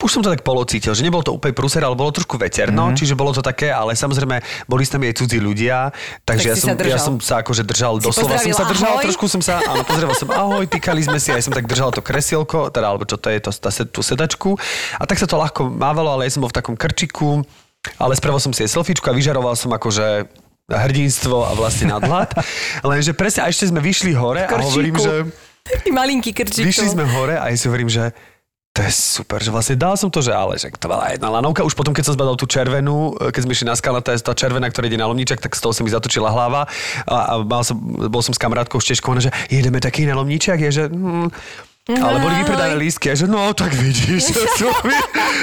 [0.00, 2.98] už som to tak polocítil, že nebolo to úplne prúser, ale bolo trošku veterno, mm-hmm.
[2.98, 5.92] čiže bolo to také, ale samozrejme boli nami aj cudzí ľudia,
[6.24, 9.04] takže Tak ja, som, ja som sa akože držal, Si doslova som sa držal, ahoj?
[9.06, 12.00] trošku som sa, áno, pozrel som ahoj, týkali sme si, aj som tak držal to
[12.00, 14.56] kresielko, teda, alebo čo to je, to, tá, tú sedačku
[14.96, 17.44] a tak sa to ľahko mávalo, ale ja som bol v takom krčiku,
[18.00, 20.28] ale spravil som si aj selfiečku a vyžaroval som akože
[20.70, 22.30] hrdinstvo a vlastne nadhľad.
[22.88, 25.26] Lenže presne, a ešte sme vyšli hore a hovorím, že
[25.90, 26.66] malinký krčík.
[26.66, 28.14] vyšli sme hore a ja si hovorím, že
[28.80, 31.60] to je super, že vlastne dal som to, že ale že to bola jedna lanovka.
[31.60, 34.72] Už potom, keď som zbadal tú červenú, keď sme išli na skala, tá, tá červená,
[34.72, 36.64] ktorá ide na lomníček, tak z toho sa mi zatočila hlava.
[37.04, 37.76] A, a mal som,
[38.08, 40.84] bol som s kamarátkou Šteškou, ona, že jedeme taký na lomníček, je, že...
[40.88, 41.28] Hm,
[41.90, 44.32] ale boli vypredané lístky, a že no, tak vidíš,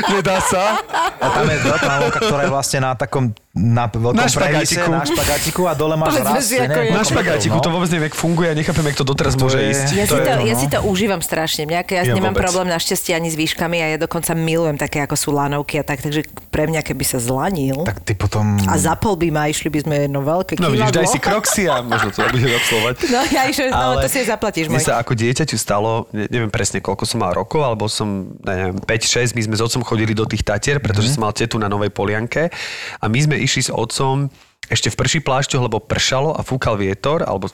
[0.09, 0.79] nedá sa.
[1.21, 4.37] A tam je veľká lanovka, ktorá je vlastne na takom na veľkom Na previse,
[4.77, 4.89] špagátiku.
[4.91, 6.45] na špagátiku a dole máš rast.
[6.45, 6.61] si.
[6.87, 9.69] Na špagátiku, to vôbec neviem, jak funguje, ja nechápem, jak to doteraz To môže je-
[9.69, 9.87] ísť.
[9.91, 11.65] Ja, si to, je ja si to užívam strašne.
[11.65, 12.43] Mňa, ja, Ja nemám vôbec.
[12.43, 15.99] problém našťastie ani s výškami a ja dokonca milujem také, ako sú lanovky a tak,
[15.99, 18.61] takže pre mňa, keby sa zlanil Tak ty potom...
[18.61, 21.81] a zapol by ma, išli by sme jedno veľké No vidíš, daj si kroxy a
[21.81, 22.95] možno to bude absolvovať.
[23.07, 26.77] No ja išli, no to si zaplatíš, mne sa ako dieťaťu stalo, ne- neviem presne
[26.77, 30.43] koľko som mal rokov, alebo som, neviem, 5-6, my sme s otcom chodili do tých
[30.43, 32.53] Tatier, pretože som mal tetu na Novej Polianke
[32.93, 34.27] a my sme išli s otcom
[34.67, 37.47] ešte v prší plášťoch, lebo pršalo a fúkal vietor, alebo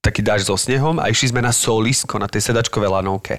[0.00, 3.36] taký dáž so snehom a išli sme na solisko, na tej sedačkovej lanovke.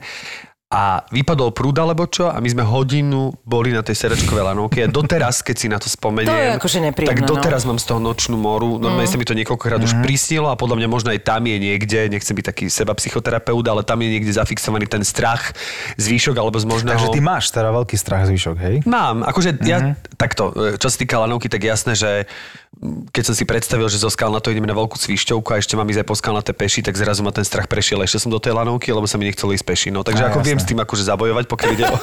[0.66, 4.82] A vypadol prúd alebo čo a my sme hodinu boli na tej serečkovej lanovke.
[4.82, 7.74] Ja doteraz, keď si na to spomeniem, To je akože tak doteraz no.
[7.74, 8.82] mám z toho nočnú moru.
[8.82, 12.10] Normálne sa mi to niekoľkokrát už prisnilo a podľa mňa možno aj tam je niekde,
[12.10, 15.54] nechcem byť taký seba psychoterapeut, ale tam je niekde zafixovaný ten strach
[16.02, 16.98] z výšok alebo z možného...
[16.98, 18.76] Takže ty máš teda veľký strach z výšok, hej?
[18.90, 19.70] Mám, akože mm-hmm.
[19.70, 22.65] ja takto, e, čo sa týka lanovky, tak jasné, že mm,
[23.10, 25.74] keď som si predstavil, že zo skal na to ideme na veľkú cvišťovku a ešte
[25.74, 28.00] mám ísť aj po skalnaté peši, tak zrazu ma ten strach prešiel.
[28.00, 29.88] Ešte som do tej lanovky, lebo sa mi nechcelo ísť peši.
[29.90, 30.64] No, takže Á, ako viem jasné.
[30.64, 31.96] s tým akože zabojovať, pokiaľ ide o...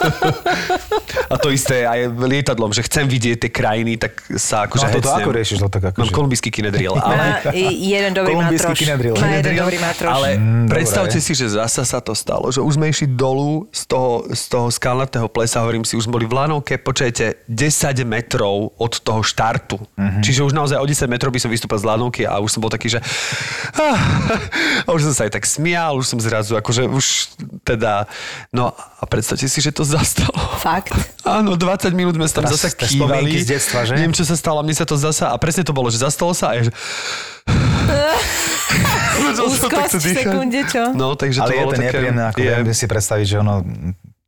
[1.28, 5.08] a to isté aj lietadlom, že chcem vidieť tie krajiny, tak sa akože No, toto
[5.10, 6.12] ako riešiš to tak Mám akože?
[6.12, 7.52] kolumbijský kinedriel, Má ale...
[7.52, 8.80] i- jeden dobrý Kolumbijský mátroš.
[8.80, 9.14] kinedril.
[9.14, 10.10] Má jeden dobrý mátroš.
[10.10, 11.24] Ale Mm, predstavte dobré.
[11.24, 14.66] si, že zasa sa to stalo, že už sme išli dolu z toho, z toho
[14.68, 17.68] skalnatého plesa, hovorím si, už sme boli v lanovke, počujete, 10
[18.02, 19.76] metrov od toho štartu.
[19.94, 20.20] Mhm.
[20.20, 22.70] Čiže už naozaj o 10 metrov by som vystúpil z lanovky a už som bol
[22.70, 23.02] taký, že
[24.86, 27.34] a už som sa aj tak smial, už som zrazu, akože už
[27.66, 28.06] teda,
[28.54, 30.38] no a predstavte si, že to zastalo.
[30.62, 30.94] Fakt.
[31.26, 33.42] Áno, 20 minút sme tam zase kývali.
[33.42, 33.98] z detstva, že?
[33.98, 36.54] Neviem, čo sa stalo, mne sa to zasa, a presne to bolo, že zastalo sa
[36.54, 36.72] a ja, že...
[39.52, 40.82] Úzkosť v sekunde, čo?
[40.94, 41.86] No, takže Ale to je bolo to také...
[41.88, 43.54] nepríjemné, ako je, si predstaviť, že ono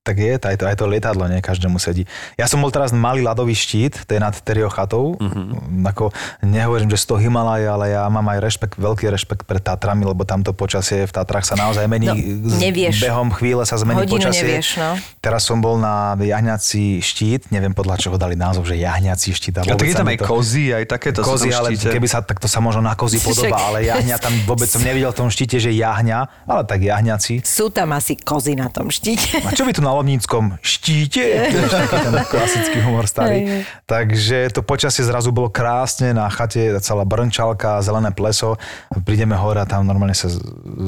[0.05, 2.05] tak je, aj to, aj to lietadlo, nie každému sedí.
[2.36, 5.16] Ja som bol teraz malý ľadový štít, to je nad Terio chatou.
[5.16, 5.32] Mhm.
[5.32, 5.90] Mm-hmm.
[5.96, 6.12] Ako,
[6.44, 10.28] nehovorím, že z toho Himalaja, ale ja mám aj rešpekt, veľký rešpekt pred Tatrami, lebo
[10.28, 12.12] tamto počasie v Tatrach sa naozaj mení.
[12.36, 13.00] No, nevieš.
[13.00, 14.44] Behom chvíle sa zmení Hodinu počasie.
[14.44, 15.00] nevieš, no.
[15.24, 19.64] Teraz som bol na jahňací štít, neviem podľa čoho dali názov, že jahňací štít.
[19.64, 21.96] A tak vôbec je tam aj kozy, aj takéto kozy, ale štíte.
[21.96, 24.84] keby sa, tak to sa možno na kozy podoba, Však- ale jahňa tam vôbec som
[24.84, 27.40] nevidel v tom štíte, že jahňa, ale tak jahňací.
[27.40, 29.40] Sú tam asi kozy na tom štíte.
[29.40, 31.22] A čo by tu na Lomníckom štíte?
[32.05, 33.62] Ten klasický humor starý.
[33.86, 38.59] Takže to počasie zrazu bolo krásne, na chate celá brnčalka, zelené pleso.
[39.07, 40.26] Prídeme hore a tam normálne sa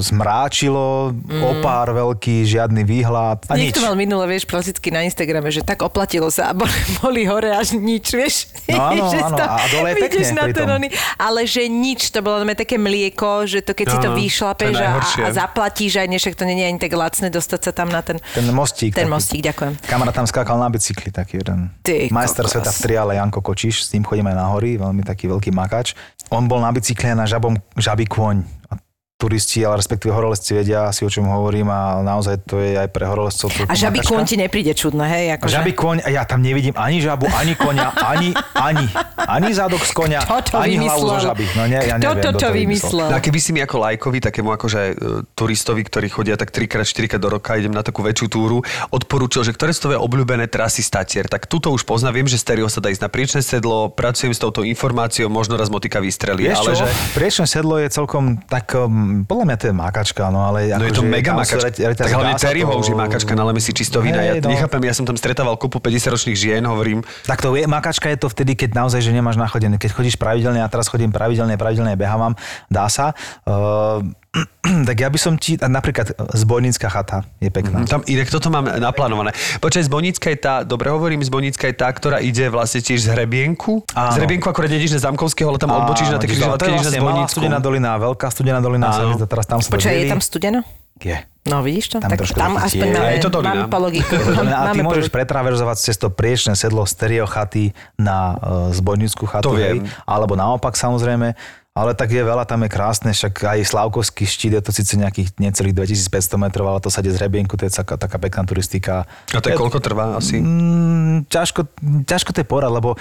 [0.03, 1.15] zmráčilo,
[1.47, 3.71] opár veľký, žiadny výhľad a nič.
[3.71, 7.55] Niekto mal minule, vieš, klasicky na Instagrame, že tak oplatilo sa a boli, boli hore
[7.55, 8.35] až nič, vieš.
[8.67, 10.89] No áno, áno, a dole je vidíš pekne na ten oný,
[11.21, 15.29] Ale že nič, to bolo také mlieko, že to keď si to vyšlapeš a, a
[15.31, 18.17] zaplatíš aj, než to nie je ani tak lacné dostať sa tam na ten...
[18.33, 18.96] Ten mostík.
[18.97, 19.77] Ten mostík, ďakujem.
[19.85, 21.69] Kamera tam skákal na bicykli, taký jeden.
[21.85, 22.53] Ty Majster kokos.
[22.57, 25.93] sveta v triále Janko Kočiš, s ním chodíme na hory, veľmi taký veľký makač.
[26.33, 28.41] On bol na bicykle na žabom, žabý kôň.
[28.73, 28.81] A
[29.17, 33.09] turisti, ale respektíve horolezci vedia asi o čom hovorím a naozaj to je aj pre
[33.09, 35.25] horolezcov trochu A žabý kôň ti nepríde čudné, hej?
[35.33, 35.57] A Akože...
[35.57, 38.85] žabý kôň, a ja tam nevidím ani žabu, ani konia, ani, ani,
[39.17, 41.27] ani zadok z konia, to ani hlavu zo vymyslel?
[41.33, 41.45] žaby.
[41.57, 43.09] No nie, ja Kto neviem, to kto to vymyslel?
[43.09, 44.95] A keby si mi ako lajkovi, takému akože e,
[45.33, 48.61] turistovi, ktorí chodia tak 3 4 krát do roka, idem na takú väčšiu túru,
[48.93, 52.69] odporúčil, že ktoré sú tvoje obľúbené trasy statier, tak túto už poznám, viem, že stereo
[52.69, 56.61] sa dá ísť na priečné sedlo, pracujem s touto informáciou, možno raz motika vystrelí, Vieš
[56.61, 56.87] ale čo, že...
[57.17, 60.91] priečné sedlo je celkom tak, um, podľa mňa to je makačka, no ale No je
[60.91, 61.67] akože to mega tam sú makačka.
[61.67, 64.19] reťaze, Tak hlavne Terryho to- už je makačka na Lemesi čistovina.
[64.19, 64.51] Ja Hej, no.
[64.51, 68.29] nechápem, ja som tam stretával kopu 50-ročných žien, hovorím, Tak to je, makačka je to
[68.29, 69.77] vtedy, keď naozaj, že nemáš nachodené.
[69.77, 72.35] Keď chodíš pravidelne, ja teraz chodím pravidelne, pravidelne behávam,
[72.67, 73.15] dá sa.
[73.45, 74.03] Uh,
[74.89, 77.89] tak ja by som ti, napríklad Zbojnická chata je pekná.
[77.89, 79.33] tam inak toto mám naplánované.
[79.59, 83.81] Počkaj, Zbonická je tá, dobre hovorím, Zbonická je tá, ktorá ide vlastne tiež z Hrebienku.
[83.97, 84.13] Áno.
[84.13, 87.13] Z Hrebienku akorát nejdeš na Zamkovského, ale tam odbočíš na je ideš na vlastne malá
[87.17, 87.33] Zbonicku.
[87.33, 89.21] studená dolina, veľká studená dolina, Áno.
[89.21, 90.61] to teraz tam sa Počkaj, je tam studeno?
[90.97, 91.17] Je.
[91.47, 91.97] No vidíš to?
[92.01, 93.53] Tam tak trošku tam aspoň máme, Je to dolina.
[93.53, 94.17] máme po logiku.
[94.51, 97.71] A ty môžeš pretraverzovať cez to priečné sedlo stereo chaty
[98.01, 98.39] na uh,
[98.73, 99.87] Zbojnickú chatu, To hej, viem.
[100.09, 101.37] alebo naopak samozrejme.
[101.77, 105.37] Ale tak je veľa, tam je krásne, však aj Slavkovský štít je to síce nejakých
[105.37, 109.05] necelých 2500 metrov, ale to sa ide z Hrebienku, to je taká, taká pekná turistika.
[109.37, 110.41] A to je koľko trvá asi?
[110.41, 111.69] Mm, ťažko,
[112.09, 112.97] ťažko to je porad, lebo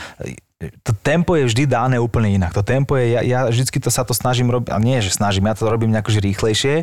[0.55, 2.55] to tempo je vždy dáne úplne inak.
[2.55, 5.51] To tempo je, ja, ja vždycky to sa to snažím robiť, a nie, že snažím,
[5.51, 6.75] ja to robím nejako že rýchlejšie,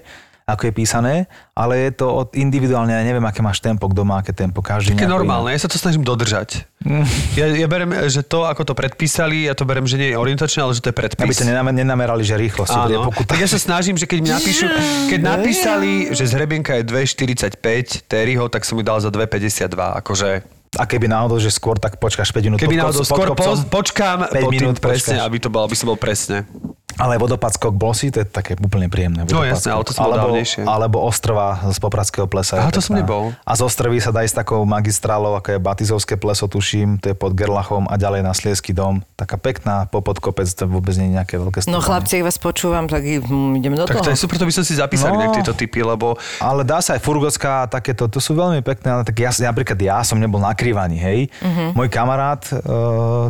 [0.43, 1.15] ako je písané,
[1.55, 4.99] ale je to od individuálne, ja neviem, aké máš tempo, kto má aké tempo, každý
[4.99, 6.67] Také normálne, ja sa to snažím dodržať.
[7.33, 10.61] Ja, ja berem, že to, ako to predpísali, ja to berem, že nie je orientačné,
[10.61, 11.25] ale že to je predpis.
[11.25, 13.33] Aby ste nenam- nenamerali, že rýchlosť bude pokuta.
[13.33, 14.67] tak ja sa snažím, že keď mi napíšu,
[15.15, 17.57] keď napísali, že z Hrebienka je 2,45
[18.05, 19.73] Terryho, tak som mi dal za 2,52,
[20.05, 20.62] akože...
[20.81, 23.57] A keby náhodou, že skôr, tak počkáš 5 minút Keby pod, náhodou pod skôr kopcom.
[23.69, 25.27] po, počkám 5 po minút presne, počkáš.
[25.29, 26.49] aby to bol, aby som bol presne.
[26.97, 29.23] Ale vodopád skok si, to je také úplne príjemné.
[29.23, 29.89] No vodopád jasné, ale skok.
[29.89, 30.61] to alebo, dávnejšie.
[30.65, 32.59] alebo Ostrova z Popradského plesa.
[32.59, 33.33] Aha, to som nebol.
[33.43, 37.17] A z Ostrovy sa dá ísť takou magistrálou, ako je Batizovské pleso, tuším, to je
[37.17, 39.05] pod Gerlachom a ďalej na Sliesky dom.
[39.15, 41.87] Taká pekná popod kopec, to vôbec nie je nejaké veľké No stúpanie.
[41.87, 44.05] chlapci, ak vás počúvam, tak hm, idem do Tak toho.
[44.07, 45.21] to je super, to by som si zapísal No.
[45.21, 45.35] no.
[45.35, 49.03] tieto typy, lebo Ale dá sa aj Furgocká a takéto, to sú veľmi pekné, ale
[49.03, 51.29] tak ja, napríklad ja som nebol na krývaní, hej.
[51.41, 51.77] Mhm.
[51.77, 52.55] Môj kamarát, e,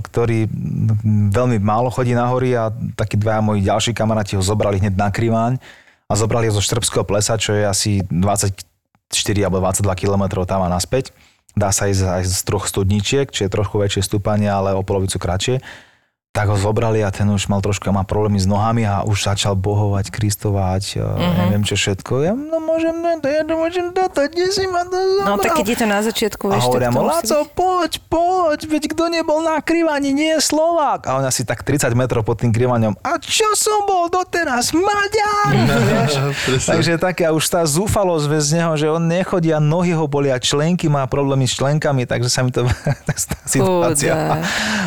[0.02, 4.80] ktorý mm, veľmi málo chodí na hory a takí dvaja moji ďalší kamaráti ho zobrali
[4.80, 5.60] hneď na krývaň
[6.08, 8.56] a zobrali ho zo Štrbského plesa, čo je asi 20
[9.44, 11.12] alebo 22 km tam a naspäť.
[11.52, 15.60] Dá sa ísť aj z troch studničiek, čiže trochu väčšie stúpanie, ale o polovicu kratšie
[16.32, 19.52] tak ho zobrali a ten už mal trošku, má problémy s nohami a už začal
[19.52, 21.36] bohovať, kristovať, mm-hmm.
[21.44, 22.12] neviem čo všetko.
[22.24, 25.28] Ja, no môžem, no, ja môžem toto, kde si ma to zobral?
[25.28, 27.36] No tak keď je to na začiatku, a vieš, hovoria tak to mu, musí Laco,
[27.44, 31.04] byť- poď, poď, veď kto nebol na krivaní, nie je Slovák.
[31.04, 35.52] A on asi tak 30 metrov pod tým krivaňom, a čo som bol doteraz, Maďar?
[36.72, 40.40] Takže také a už tá zúfalosť bez neho, že on nechodí a nohy ho bolia,
[40.40, 42.64] členky má problémy s členkami, takže sa mi to
[43.08, 43.14] tá
[43.44, 44.40] situácia.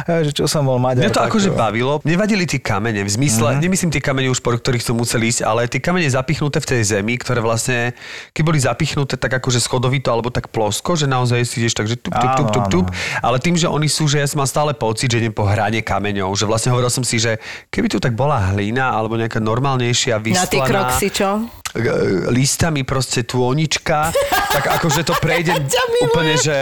[0.26, 1.14] že čo som bol Maďar.
[1.36, 2.00] Akože bavilo.
[2.08, 3.64] Nevadili tie kamene, v zmysle, mm-hmm.
[3.68, 6.82] nemyslím tie kamene už, po ktorých som musel ísť, ale tie kamene zapichnuté v tej
[6.96, 7.92] zemi, ktoré vlastne,
[8.32, 12.00] keď boli zapichnuté tak akože schodovito alebo tak plosko, že naozaj si ideš tak, že
[12.00, 12.88] tup, tup, tup, tup, tup.
[13.20, 15.84] Ale tým, že oni sú, že ja som mal stále pocit, že idem po hrane
[15.84, 17.36] kameňov, že vlastne hovoril som si, že
[17.68, 21.30] keby tu tak bola hlina alebo nejaká normálnejšia Na tie vystlaná čo?
[21.76, 24.16] e, listami proste tônička,
[24.56, 26.06] tak akože to prejde Ťa milujem.
[26.08, 26.58] úplne, že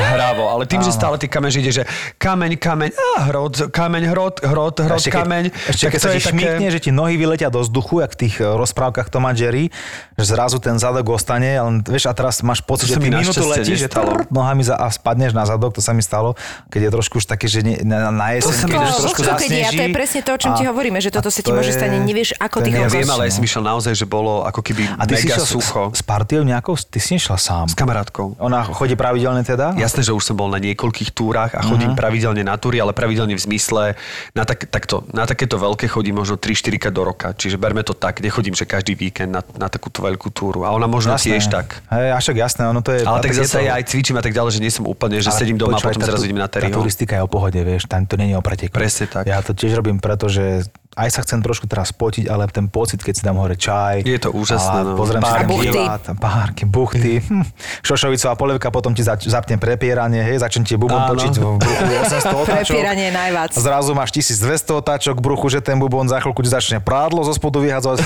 [0.00, 1.84] hravo, ale tým, že stále tie kameň, že ide, že
[2.16, 5.44] kameň, kameň, a hrod, kameň, hrod, hrod, hrod, Ešte keď, kameň.
[5.66, 8.12] ešte tak keď to sa je ti šmikne, že ti nohy vyletia do vzduchu, jak
[8.12, 9.74] v tých eh, rozprávkach Toma Jerry,
[10.14, 13.10] že zrazu ten zadok ostane, ale vieš, a teraz máš pocit, To že ty mi
[13.12, 16.38] minútu letíš, že trrr, nohami za, a spadneš na zadok, to sa mi stalo,
[16.68, 19.02] keď je trošku už také, že nie, na, na jeseň, sa mi keď už To-
[19.02, 19.92] trošku to, keď je, a to je zasneží.
[19.92, 22.30] presne to, o čom a- ti hovoríme, že toto sa ti to môže stať, nevieš,
[22.36, 25.02] ako to ty Ja viem, ale ja som išiel naozaj, že bolo ako keby A
[25.04, 25.90] ty si mega sucho.
[25.90, 26.74] s, partiou nejakou?
[26.74, 27.66] Ty si nešla sám.
[27.66, 28.38] S kamarátkou.
[28.38, 29.72] Ona chodí pravidelne teda?
[29.88, 31.98] Jasné, že už som bol na niekoľkých túrach a chodím Mhm.
[31.98, 33.96] pravidelne na túry, ale pravidelne v zmysle
[34.30, 37.32] na, tak, takto, na takéto veľké chodím možno 3-4 krát do roka.
[37.32, 40.62] Čiže berme to tak, nechodím, že každý víkend na, na takúto veľkú túru.
[40.62, 41.34] A ona možno Jasné.
[41.34, 41.80] tiež tak.
[41.88, 43.00] Hej, a však jasné, ono to je...
[43.02, 45.16] Ale tak je zase to- ja aj cvičím a tak ďalej, že nie som úplne,
[45.16, 46.76] že Ale sedím doma a potom tá zrazu idem na Tá Terryho.
[46.76, 48.70] turistika je o pohode, vieš, tam to není o preteku.
[48.70, 49.24] Presne tak.
[49.24, 50.68] Ja to tiež robím preto, že
[50.98, 54.02] aj sa chcem trošku teraz potiť, ale ten pocit, keď si dám hore čaj.
[54.02, 54.98] Je to úžasné, a no.
[54.98, 57.22] Pozriem si Pár tam divá, tam párky, buchty.
[57.22, 57.44] Hm.
[57.86, 61.14] Šošovicová polievka, potom ti zač- zapne prepieranie, hej, začne ti bubon Áno.
[61.14, 62.74] točiť v bruchu 800 otáčok.
[62.74, 63.50] Prepieranie je najviac.
[63.54, 67.22] A zrazu máš 1200 otáčok v bruchu, že ten bubon za chvíľku ti začne prádlo
[67.22, 68.02] zo spodu vyhadzovať.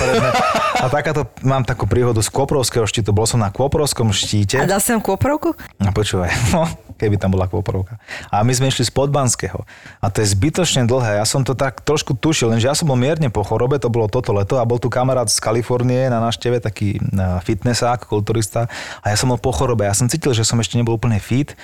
[0.82, 3.14] A takáto, mám takú príhodu z Kvoprovského štítu.
[3.14, 4.58] Bol som na Kvoprovskom štíte.
[4.60, 5.54] A dal som kôprovku?
[5.78, 6.66] No počúvaj, no,
[7.02, 7.98] keby tam bola kôporovka.
[8.30, 9.66] A my sme išli z Podbanského.
[9.98, 11.18] A to je zbytočne dlhé.
[11.18, 14.06] Ja som to tak trošku tušil, lenže ja som bol mierne po chorobe, to bolo
[14.06, 18.70] toto leto a bol tu kamarát z Kalifornie na návšteve, taký na fitnessák, kulturista.
[19.02, 19.82] A ja som bol po chorobe.
[19.82, 21.58] Ja som cítil, že som ešte nebol úplne fit.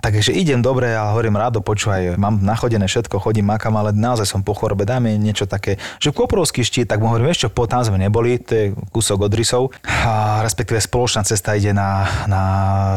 [0.00, 4.40] Takže idem dobre a hovorím rádo, počúvaj, mám nachodené všetko, chodím, makam, ale naozaj som
[4.40, 8.00] po chorobe, dáme niečo také, že Koprovský štít, tak mu hovorím, čo, po tam sme
[8.00, 12.42] neboli, to je kúsok od rysov, a respektíve spoločná cesta ide na, na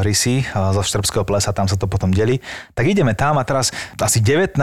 [0.01, 2.39] rysy zo Štrbského plesa, tam sa to potom delí.
[2.71, 4.57] Tak ideme tam a teraz asi 19,4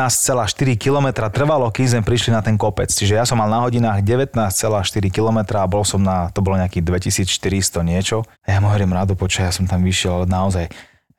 [0.81, 2.89] km trvalo, kým sme prišli na ten kopec.
[2.89, 6.81] Čiže ja som mal na hodinách 19,4 km a bol som na, to bolo nejaký
[6.81, 8.25] 2400 niečo.
[8.49, 10.65] A ja mu hovorím rádo, počkaj, ja som tam vyšiel, ale naozaj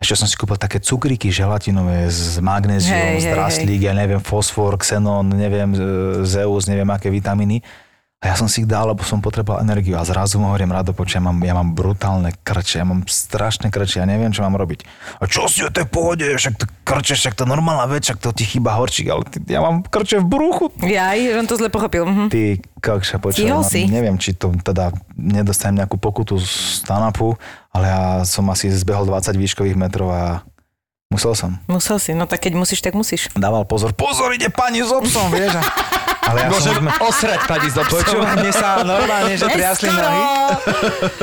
[0.01, 4.17] ešte som si kúpil také cukríky želatinové s magnézium, Hej, z hej, drastlík, ja neviem,
[4.17, 5.79] fosfor, xenon, neviem, e,
[6.25, 7.61] Zeus, neviem aké vitamíny.
[8.21, 10.93] A ja som si ich dal, lebo som potreboval energiu a zrazu mu hovorím, rado
[10.93, 14.53] počujem, ja mám, ja mám brutálne krče, ja mám strašné krče, ja neviem, čo mám
[14.61, 14.85] robiť.
[15.17, 18.29] A čo si o tej pohode, však to krče, však to normálna vec, však to
[18.29, 20.69] ti chýba horčík, ale ty, ja mám krče v bruchu.
[20.85, 22.05] Ja, on to zle pochopil.
[22.05, 22.29] Mhm.
[22.29, 27.37] Ty počujem, Stihol no, neviem, či to teda nedostanem nejakú pokutu z Tanapu,
[27.72, 30.24] ale ja som asi zbehol 20 výškových metrov a
[31.07, 31.55] musel som.
[31.72, 33.32] Musel si, no tak keď musíš, tak musíš.
[33.36, 35.55] Dával pozor, pozor, ide pani s obsom, vieš.
[35.55, 35.63] A,
[36.32, 37.07] ale ja Môžem som...
[37.11, 38.24] osrať pani z obsom.
[38.24, 40.24] Mne sa normálne, že triasli nohy.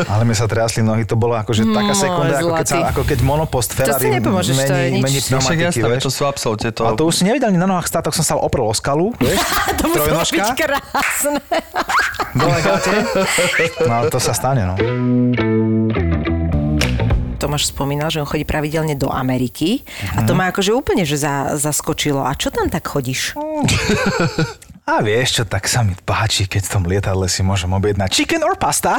[0.04, 3.18] Ale mi sa triasli nohy, to bolo akože taká sekunda, ako keď, sa, ako keď
[3.24, 5.04] monopost Ferrari si nepomôžeš, to je mení, nič.
[5.04, 6.02] mení pneumatiky, jasné, vieš.
[6.04, 6.82] to sú absolútne to.
[6.84, 9.40] A to už si nevedel ani na nohách tak som sa oprel o skalu, vieš,
[9.80, 11.40] To muselo byť krásne.
[12.36, 12.58] dole.
[13.88, 14.76] No ale to sa stane, no.
[17.38, 19.86] Tomáš spomínal, že on chodí pravidelne do Ameriky
[20.18, 22.26] a to ma akože úplne že za, zaskočilo.
[22.26, 23.32] A čo tam tak chodíš?
[24.88, 28.40] A vieš čo, tak sa mi páči, keď v tom lietadle si môžem objednať chicken
[28.40, 28.96] or pasta.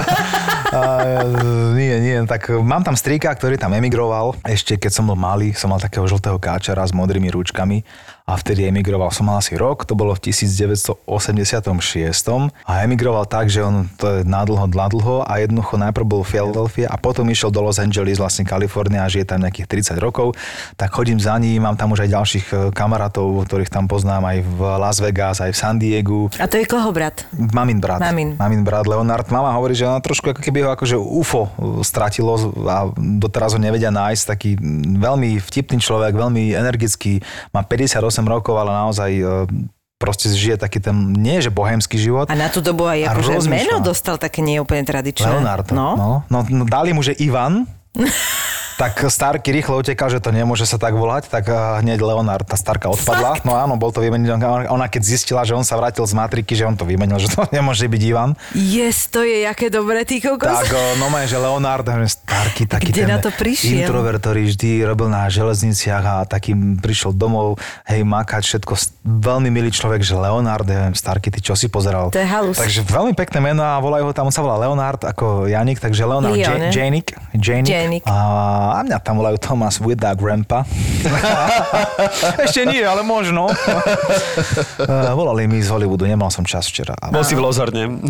[0.78, 1.26] a,
[1.74, 4.38] nie, nie, tak mám tam strýka, ktorý tam emigroval.
[4.46, 7.82] Ešte keď som bol malý, som mal takého žltého káčara s modrými rúčkami
[8.28, 9.08] a vtedy emigroval.
[9.08, 11.00] Som mal asi rok, to bolo v 1986
[12.68, 16.92] a emigroval tak, že on to je nadlho, nadlho a jednoducho najprv bol v Philadelphia
[16.92, 20.36] a potom išiel do Los Angeles, vlastne Kalifornia a žije tam nejakých 30 rokov.
[20.76, 24.38] Tak chodím za ním, mám tam už aj ďalších e, kamarátov, ktorých tam poznám aj
[24.44, 26.28] v Las Vegas, aj v San Diegu.
[26.36, 27.24] A to je koho brat?
[27.32, 28.04] Mamin brat.
[28.04, 28.36] Mamin.
[28.36, 29.32] Mamin brat Leonard.
[29.32, 31.48] Mama hovorí, že ona trošku ako keby ho akože UFO
[31.80, 32.36] stratilo
[32.68, 34.22] a doteraz ho nevedia nájsť.
[34.36, 34.50] Taký
[35.00, 37.24] veľmi vtipný človek, veľmi energický,
[37.56, 39.24] má 58 rokov, ale naozaj e,
[39.98, 42.30] proste žije taký ten, nie že bohemský život.
[42.30, 45.26] A na tú dobu aj akože meno dostal také neúplne tradičné.
[45.26, 45.74] Leonardo.
[45.74, 45.88] No.
[45.94, 46.10] No.
[46.30, 47.66] No, no, dali mu, že Ivan,
[48.78, 52.54] tak Starky rýchlo utekal, že to nemôže sa tak volať, tak eh, hneď Leonard, tá
[52.54, 53.42] Starka odpadla.
[53.42, 54.38] No áno, bol to vymenený.
[54.70, 57.42] Ona- keď zistila, že on sa vrátil z matriky, že on to vymenil, že to
[57.50, 60.46] nemôže byť Ivan, Yes, to je jaké dobré, ty kokos.
[60.46, 63.82] tak eh, no že Leonard, hovorím, Starky, taký Kde ten na to prišiel?
[63.82, 67.58] introvert, ktorý vždy robil na železniciach a takým prišiel domov,
[67.90, 68.72] hej, makať všetko,
[69.02, 72.14] veľmi milý človek, že Leonard, neviem, Starky, ty čo si pozeral?
[72.14, 72.54] To je halus.
[72.54, 76.06] Takže veľmi pekné meno a volajú ho tam, on sa volá Leonard ako Janik, takže
[76.06, 76.38] Leonard.
[76.38, 77.10] Janik.
[77.66, 78.04] Janik.
[78.06, 80.68] A, a mňa tam volajú Thomas with the grandpa.
[82.44, 83.48] Ešte nie, ale možno.
[83.48, 86.96] Uh, volali mi z Hollywoodu, nemal som čas včera.
[87.08, 88.02] Bol si v Lozorne.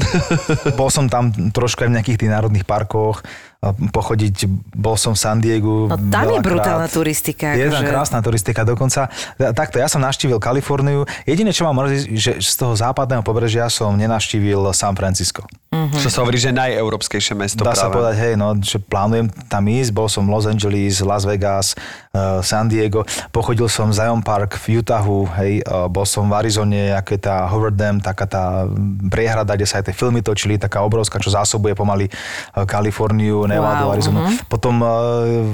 [0.74, 3.22] Bol som tam trošku aj v nejakých tých národných parkoch,
[3.57, 5.90] a pochodiť, bol som v San Diegu.
[5.90, 7.58] No tam je brutálna turistika.
[7.58, 7.90] Je tam akože.
[7.90, 9.10] krásna turistika dokonca.
[9.34, 11.02] Takto, ja som navštívil Kaliforniu.
[11.26, 15.42] Jediné, čo ma mrzí, že z toho západného pobrežia som nenavštívil San Francisco.
[15.68, 17.94] Čo sa hovorí, že najeurópskejšie mesto Dá sa práve.
[18.00, 19.90] povedať, hej, no, že plánujem tam ísť.
[19.92, 21.76] Bol som v Los Angeles, Las Vegas,
[22.12, 23.04] uh, San Diego.
[23.34, 27.44] Pochodil som Zion Park v Utahu, hej, uh, bol som v Arizone, ako je tá
[27.52, 28.64] Howard Dam, taká tá
[29.12, 33.88] priehrada, kde sa aj tie filmy točili, taká obrovská, čo zásobuje pomaly uh, Kaliforniu, Nevadu,
[33.88, 34.20] Wow, Arizonu.
[34.20, 34.46] mhm.
[34.52, 34.90] Potom uh,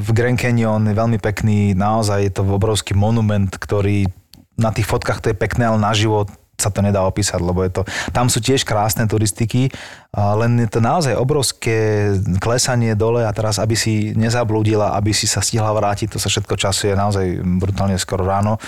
[0.03, 4.11] v Grand Canyon je veľmi pekný, naozaj je to obrovský monument, ktorý
[4.55, 7.83] na tých fotkách to je pekné, ale naživo sa to nedá opísať, lebo je to,
[8.15, 9.75] tam sú tiež krásne turistiky,
[10.15, 15.43] len je to naozaj obrovské klesanie dole a teraz, aby si nezablúdila, aby si sa
[15.43, 18.63] stihla vrátiť, to sa všetko časuje naozaj brutálne skoro ráno.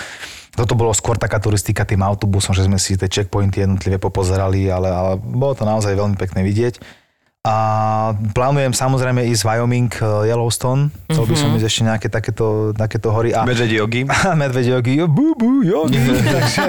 [0.51, 4.91] Toto bolo skôr taká turistika tým autobusom, že sme si tie checkpointy jednotlivé popozerali, ale,
[4.91, 6.83] ale bolo to naozaj veľmi pekné vidieť.
[7.47, 7.55] A
[8.35, 10.91] plánujem samozrejme ísť Wyoming, eh, Yellowstone.
[11.07, 13.31] Chcel by som ísť ešte nejaké takéto, takéto hory.
[13.31, 14.03] A Medveď jogi.
[14.43, 15.95] medveď jogi, jo, bú, bú, jogi.
[15.95, 16.67] Takže,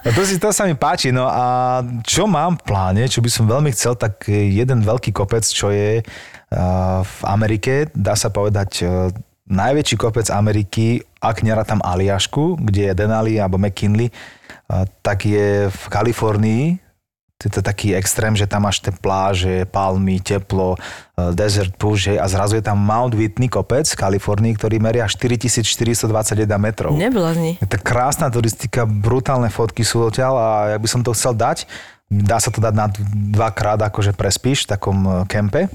[0.00, 1.12] a to, si, to sa mi páči.
[1.12, 5.44] No a čo mám v pláne, čo by som veľmi chcel, tak jeden veľký kopec,
[5.44, 9.12] čo je uh, v Amerike, dá sa povedať, uh,
[9.44, 14.12] najväčší kopec Ameriky, ak nerátam Aliašku, kde je Denali alebo McKinley,
[15.00, 16.87] tak je v Kalifornii,
[17.38, 22.10] to je to taký extrém, že tam máš tie pláže, palmy, teplo, eh, desert push,
[22.10, 26.98] hej, a zrazu je tam Mount Whitney kopec v Kalifornii, ktorý meria 4421 metrov.
[26.98, 27.62] Neblázni.
[27.62, 31.70] Je to krásna turistika, brutálne fotky sú odtiaľ a ja by som to chcel dať.
[32.10, 32.90] Dá sa to dať na
[33.36, 35.70] dvakrát, akože prespíš v takom eh, kempe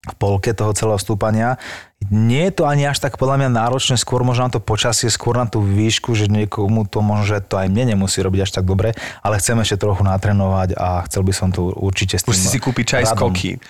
[0.00, 1.60] v polke toho celého stúpania.
[2.08, 5.36] Nie je to ani až tak podľa mňa náročné, skôr možno na to počasie, skôr
[5.36, 8.64] na tú výšku, že niekomu to možno, že to aj mne nemusí robiť až tak
[8.64, 12.40] dobre, ale chcem ešte trochu natrenovať a chcel by som tu určite s tým Už
[12.40, 13.28] si kúpiť čaj radom.
[13.28, 13.60] koky.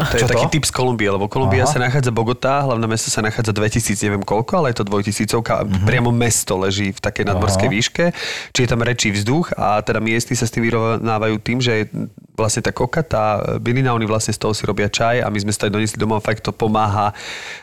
[0.00, 0.32] To je to?
[0.32, 1.72] taký typ z Kolumbie, lebo Kolumbia Aha.
[1.72, 5.64] sa nachádza Bogotá, hlavné mesto sa nachádza 2000, neviem koľko, ale je to dvojtisícovka.
[5.64, 5.84] Mhm.
[5.84, 7.74] Priamo mesto leží v takej nadmorskej Aha.
[7.76, 8.04] výške,
[8.56, 11.92] či je tam rečí vzduch a teda miestni sa s tým vyrovnávajú tým, že
[12.40, 15.52] vlastne tá koka, tá bylina, oni vlastne z toho si robia čaj a my sme
[15.52, 17.12] sa aj donesli domov, fakt to pomáha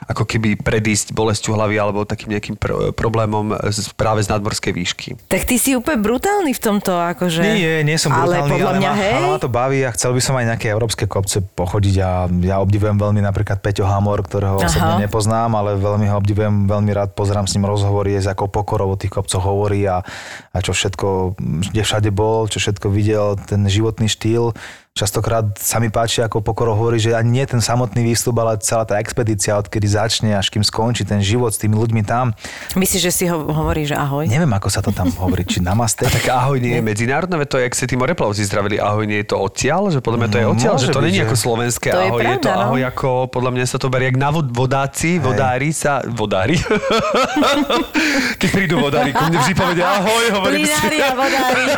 [0.05, 5.09] ako keby predísť bolesťou hlavy alebo takým nejakým pr- problémom z, práve z nadmorskej výšky.
[5.25, 7.41] Tak ty si úplne brutálny v tomto, akože...
[7.41, 9.13] Nie, nie som ale brutálny, podľa ale, mňa, ma, hej.
[9.17, 12.61] ale ma to baví a chcel by som aj nejaké európske kopce pochodiť a ja
[12.61, 14.67] obdivujem veľmi napríklad Peťo Hamor, ktorého Aha.
[14.67, 18.47] osobne nepoznám, ale veľmi ho obdivujem, veľmi rád pozerám s ním rozhovory, je s akou
[18.51, 20.05] pokorou o tých kopcoch hovorí a,
[20.53, 21.39] a čo všetko,
[21.71, 24.53] kde všade bol, čo všetko videl, ten životný štýl.
[24.97, 28.81] Častokrát sa mi páči, ako pokoro hovorí, že ani nie ten samotný výstup, ale celá
[28.81, 32.33] tá expedícia, odkedy začne, až kým skončí ten život s tými ľuďmi tam.
[32.73, 34.25] Myslíš, že si ho hovorí, že ahoj?
[34.25, 36.09] Neviem, ako sa to tam hovorí, či namaste.
[36.09, 39.29] Tak ahoj nie je medzinárodné, to je, jak sa tí moreplavci zdravili, ahoj nie je
[39.29, 41.25] to odtiaľ, že podľa mňa to je No, odtiaľ, že môže to byť, není že-
[41.29, 42.65] ako slovenské To je ahoj, je, to pravda, no.
[42.65, 46.57] ahoj ako, podľa mňa sa to berie jak na vod, vodáci, vodári sa, vodári.
[48.41, 50.73] Keď prídu vodári, ku mne vždy povedia ahoj, hovorím si.
[50.73, 51.65] Plinári a vodári.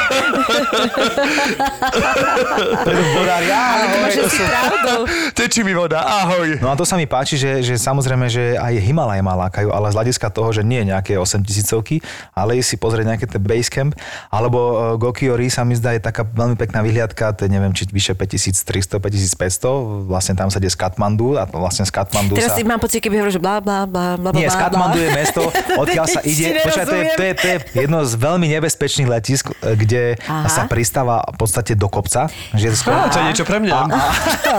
[3.15, 3.99] Vodári, Ale to
[4.51, 4.93] pravdu.
[5.33, 6.61] Tečí mi voda, ahoj.
[6.61, 9.89] No a to sa mi páči, že, že samozrejme, že aj Himalaj ma lákajú, ale
[9.91, 12.01] z hľadiska toho, že nie nejaké 8 tisícovky,
[12.33, 13.93] ale ísť si pozrieť nejaké ten Basecamp,
[14.31, 17.89] alebo uh, Gokiori sa mi zdá je taká veľmi pekná vyhliadka, to je neviem, či
[17.89, 22.57] vyše 5300, 5500, vlastne tam sa ide z Katmandu a vlastne z Katmandu Teraz sa...
[22.57, 24.57] si mám pocit, keby hovoril, že blá, blá, blá, blá, Nie, z.
[24.57, 25.41] Katmandu je mesto,
[25.83, 26.61] odkiaľ sa ide.
[26.63, 27.55] Počkaj, to je, to, je, to je
[27.87, 30.47] jedno z veľmi nebezpečných letisk, kde Aha.
[30.51, 32.27] sa pristáva v podstate do kopca.
[32.53, 32.98] Že Že je to skoro...
[33.05, 33.71] To je niečo pre mňa.
[33.71, 34.01] A, a,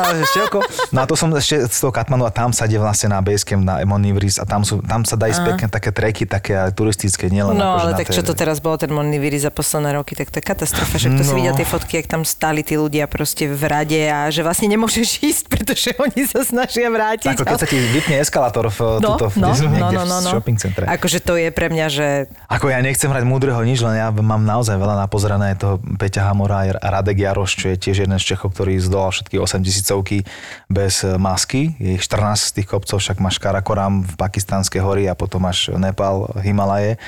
[0.09, 0.59] a, števko.
[0.91, 3.61] No a to som ešte z toho Katmanu a tam sa ide vlastne na Basecamp,
[3.61, 7.77] na Emonivris a tam, sú, tam sa ísť pekne také treky, také turistické, nielen No,
[7.77, 10.39] akože ale tak tej- čo to teraz bolo, ten Moniviri za posledné roky, tak to
[10.39, 10.97] je katastrofa.
[10.97, 11.37] Však to si No.
[11.37, 15.09] videl tie fotky, jak tam stáli tí ľudia proste v rade a že vlastne nemôžeš
[15.31, 17.33] ísť, pretože oni sa snažia vrátiť.
[17.33, 20.17] Ako keď sa ti vypne eskalátor v, No, tuto, v, no, kde- no, no, no,
[20.17, 20.31] v no.
[20.31, 20.85] shopping centre.
[20.85, 22.07] Akože to je pre mňa, že
[22.47, 26.69] Ako ja nechcem hrať múdreho nič, len ja mám naozaj veľa napozerané toho Peťa Hamora
[26.71, 30.29] a Radek Jaroš, čo je tiež jeden z Čechov, ktorý zdolal všetky 8 tisícovky
[30.69, 31.75] bez masky.
[31.81, 35.73] Je ich 14 z tých kopcov, však máš Karakoram v Pakistanské hory a potom máš
[35.73, 37.01] Nepal, Himalaje.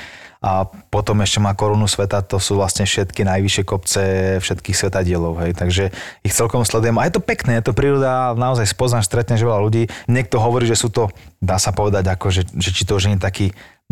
[0.43, 4.01] A potom ešte má korunu sveta, to sú vlastne všetky najvyššie kopce
[4.43, 5.55] všetkých svetadielov, hej.
[5.55, 6.99] Takže ich celkom sledujem.
[6.99, 9.87] A je to pekné, je to príroda, naozaj spoznáš, stretneš veľa ľudí.
[10.11, 13.15] Niekto hovorí, že sú to, dá sa povedať, ako, že, že či to už nie
[13.15, 13.47] je taký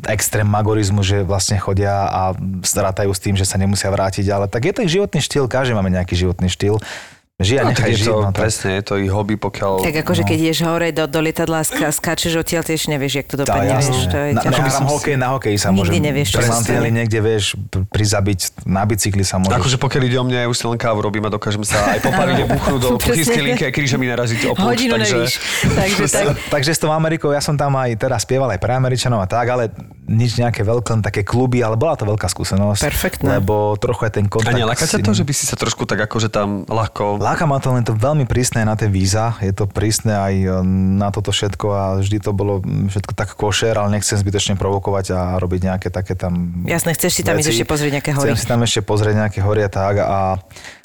[0.09, 2.33] extrém magorizmu, že vlastne chodia a
[2.65, 5.77] strátajú s tým, že sa nemusia vrátiť, ale tak je to ich životný štýl, každý
[5.77, 6.81] máme nejaký životný štýl.
[7.41, 8.05] Žij a No, nechaj je žiť.
[8.05, 9.73] to, no, tak- presne, je to ich hobby, pokiaľ...
[9.81, 13.27] tak akože keď ideš hore do, do lietadla a ska, skáčeš odtiaľ, tiež nevieš, jak
[13.27, 13.73] to dopadne.
[13.73, 14.53] vieš, to je na, ťažké.
[14.53, 16.03] na, hrám hokej, na hokej sa Nikdy môžem.
[16.03, 19.57] nevieš, čo sa niekde vieš pr- prizabiť, na bicykli sa môžeš.
[19.57, 21.99] Akože pokiaľ ide o mňa, ja už si len kávu robím a dokážem sa aj
[21.99, 25.15] po paride buchnúť do kuchynskej linky a krížami naraziť o púč, Hodinu takže...
[25.15, 25.33] nevíš.
[25.71, 26.25] Takže tak.
[26.51, 29.47] Takže s tou Amerikou, ja som tam aj teraz spieval aj pre Američanov a tak,
[29.47, 29.73] ale
[30.11, 32.83] nič nejaké veľké, len také kluby, ale bola to veľká skúsenosť.
[32.83, 33.39] Perfektné.
[33.39, 34.53] Lebo trochu aj ten A kontakt.
[34.53, 37.23] neláka ťa to, že by si sa trošku tak akože tam ľahko...
[37.23, 40.47] Láka ma to len to veľmi prísne na tie víza, je to prísne aj e,
[40.99, 45.19] na toto všetko a vždy to bolo všetko tak košer, ale nechcem zbytočne provokovať a
[45.39, 47.55] robiť nejaké také tam Jasné, chceš si tam veci.
[47.55, 48.35] ešte pozrieť nejaké hory.
[48.35, 50.19] Chcem si tam ešte pozrieť nejaké hory a tak a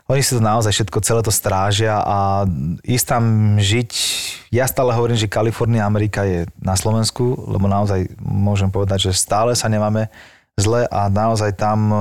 [0.06, 2.46] oni si to naozaj všetko, celé to strážia a
[2.86, 3.24] ísť tam
[3.58, 3.90] žiť,
[4.54, 9.58] ja stále hovorím, že Kalifornia, Amerika je na Slovensku, lebo naozaj môžem povedať, že stále
[9.58, 10.06] sa nemáme
[10.54, 11.96] zle a naozaj tam e,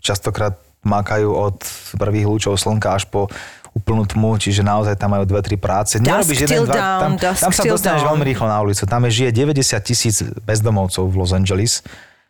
[0.00, 1.56] častokrát makajú od
[2.00, 3.28] prvých lúčov slnka až po
[3.74, 5.98] úplnú tmu, čiže naozaj tam majú dve, tri práce.
[5.98, 8.10] Nerobíš jeden, dva, dawn, tam, tam sa dostaneš dawn.
[8.14, 8.86] veľmi rýchlo na ulicu.
[8.86, 10.16] Tam je žije 90 tisíc
[10.46, 11.82] bezdomovcov v Los Angeles,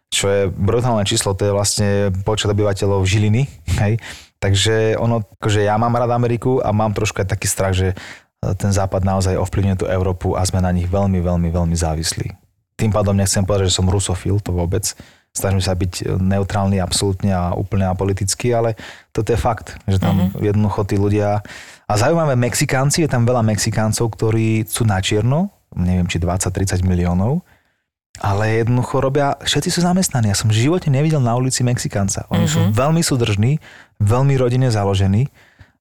[0.08, 1.88] čo je brutálne číslo, to je vlastne
[2.24, 3.44] počet obyvateľov Žiliny,
[3.82, 4.00] hej.
[4.44, 7.96] Takže ono, akože ja mám rád Ameriku a mám trošku aj taký strach, že
[8.60, 12.28] ten západ naozaj ovplyvňuje tú Európu a sme na nich veľmi, veľmi, veľmi závislí.
[12.76, 14.84] Tým pádom nechcem povedať, že som rusofil, to vôbec.
[15.32, 18.76] Snažím sa byť neutrálny absolútne a úplne apolitický, ale
[19.16, 20.44] toto je fakt, že tam mm-hmm.
[20.44, 21.40] jednoducho tí ľudia...
[21.88, 27.40] A zaujímavé Mexikánci, je tam veľa Mexikáncov, ktorí sú na čierno, neviem, či 20-30 miliónov,
[28.22, 30.30] ale jednoducho robia, všetci sú zamestnaní.
[30.30, 32.30] Ja som v živote nevidel na ulici Mexikánca.
[32.30, 32.70] Oni mm-hmm.
[32.70, 33.58] sú veľmi súdržní,
[34.00, 35.28] veľmi rodine založení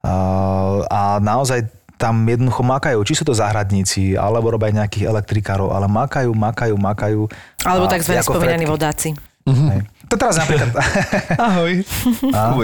[0.05, 1.66] uh, a naozaj
[1.97, 7.22] tam jednoducho makajú, či sú to záhradníci, alebo robia nejakých elektrikárov, ale makajú, makajú, makajú.
[7.64, 8.20] Alebo tzv.
[8.20, 9.32] spomínaní fretky.
[9.44, 9.84] Hej.
[10.08, 10.72] To teraz napríklad...
[11.52, 11.84] Ahoj.
[12.32, 12.56] A?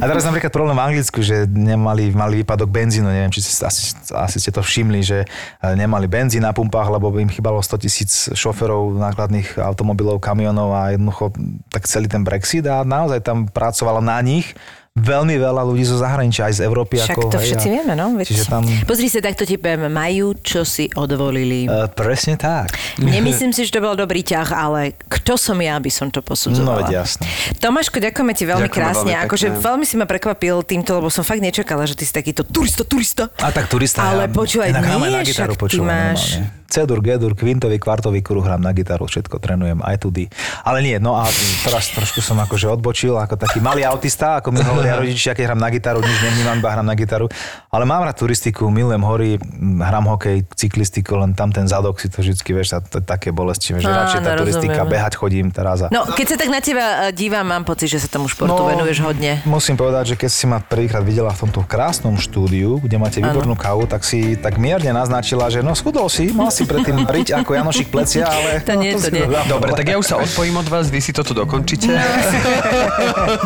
[0.00, 3.92] A teraz napríklad problém v Anglicku, že nemali, mali výpadok benzínu, neviem, či ste, asi,
[4.08, 7.84] asi ste to všimli, že e, nemali benzín na pumpách, lebo by im chýbalo 100
[7.84, 11.36] tisíc šoferov nákladných automobilov, kamionov a jednoducho
[11.68, 14.56] tak celý ten Brexit a naozaj tam pracovalo na nich
[14.94, 17.00] veľmi veľa ľudí zo zahraničia, aj z Európy.
[17.00, 18.12] Však ako, to hej, všetci a- vieme, no?
[18.12, 18.26] Veď...
[18.28, 18.62] Čiže tam...
[18.84, 21.64] Pozri sa, takto ti poviem, majú, čo si odvolili.
[21.64, 22.76] Uh, presne tak.
[23.00, 26.28] Nemyslím si, že to bol dobrý ťah, ale kto som ja, aby som to No,
[26.28, 26.84] posudzovala.
[26.84, 27.24] veď jasné.
[27.56, 29.00] Tomáško, ďakujeme ti veľmi Ďakujeme krásne.
[29.08, 29.62] veľmi akože pekne.
[29.62, 33.32] veľmi si ma prekvapil týmto, lebo som fakt nečakala, že ty si takýto turista, turista.
[33.38, 34.04] A tak turista.
[34.04, 36.60] Ale počúvaj, inak hrám aj nie, však ty počúvaj máš- normálne.
[36.72, 40.32] Cedur, Gedur, kvintový, kvartový kruh hrám na gitaru, všetko trénujem, aj tudy.
[40.64, 41.28] Ale nie, no a
[41.60, 45.60] teraz trošku som akože odbočil, ako taký malý autista, ako mi hovoria rodičia, keď hrám
[45.60, 47.28] na gitaru, nič nevnímam, iba hrám na gitaru.
[47.68, 49.36] Ale mám rád turistiku, milujem hory,
[49.84, 53.84] hrám hokej, cyklistiku, len tam ten zadok si to vždycky, vieš, to je také bolestivé,
[53.84, 54.92] že radšej tá turistika, rozumieme.
[54.96, 55.84] behať chodím teraz.
[55.84, 55.92] A...
[55.92, 59.04] No, keď sa tak na teba e, dívam, mám pocit, že sa tomu športu venuješ
[59.04, 59.44] hodne.
[59.44, 63.52] Musím povedať, že keď si ma prvýkrát videla v tomto krásnom štúdiu, kde máte výbornú
[63.60, 67.50] kávu, tak si tak mierne naznačila, že no schudol si, mal si predtým riť ako
[67.56, 68.60] Janošik plecia, ale...
[68.62, 69.24] To nie, no, to si nie.
[69.26, 69.44] dodal.
[69.48, 71.88] Dobre, tak ja už sa odpojím od vás, vy si to tu dokončíte.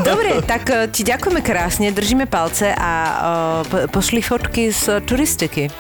[0.03, 5.71] Dobre, tak e, ti ďakujeme krásne, držíme palce a uh, po- pošli fotky z turistiky.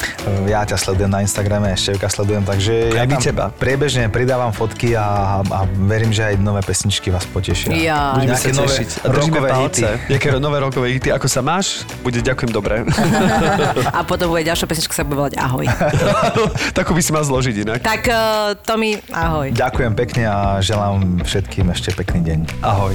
[0.46, 3.44] Ja ťa sledujem na Instagrame, Števka sledujem, takže ja tam teba.
[3.50, 7.74] priebežne pridávam fotky a, a verím, že aj nové pesničky vás potešia.
[7.74, 8.14] Ja.
[8.14, 8.88] Budeme sa nové tešiť.
[9.02, 9.86] A rockové palce.
[9.86, 10.12] hity.
[10.12, 11.08] Jaké nové rokové hity.
[11.10, 11.82] Ako sa máš?
[12.00, 12.86] Bude ďakujem dobre.
[13.90, 15.66] A potom bude ďalšia pesnička sa bude volať Ahoj.
[16.78, 17.78] Takú by si mal zložiť inak.
[17.82, 19.50] Tak, uh, Tomi, ahoj.
[19.50, 22.38] Ďakujem pekne a želám všetkým ešte pekný deň.
[22.62, 22.94] Ahoj.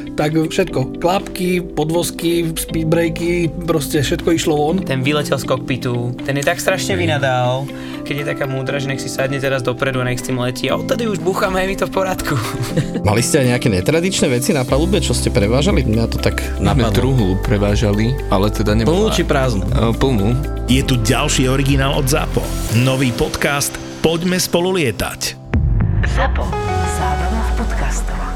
[0.21, 4.77] Tak všetko, klapky, podvozky, speedbreaky, proste všetko išlo von.
[4.77, 7.65] Ten vyletel z kokpitu, ten je tak strašne vynadal,
[8.05, 10.69] keď je taká múdra, že nech si sadne teraz dopredu a nech s tým letí.
[10.69, 12.37] A odtedy už búchame, je mi to v poriadku.
[13.09, 15.89] Mali ste aj nejaké netradičné veci na palube, čo ste prevážali?
[15.89, 16.93] Mňa to tak My napadlo.
[16.93, 19.09] truhlu prevážali, ale teda Plnú nebola...
[19.09, 19.65] či prázdnu?
[19.73, 20.37] E, Plnú.
[20.69, 22.45] Je tu ďalší originál od ZAPO.
[22.85, 23.73] Nový podcast
[24.05, 25.33] Poďme spolu lietať.
[26.13, 26.45] ZAPO.
[26.93, 28.30] Zábrná v podcastovách.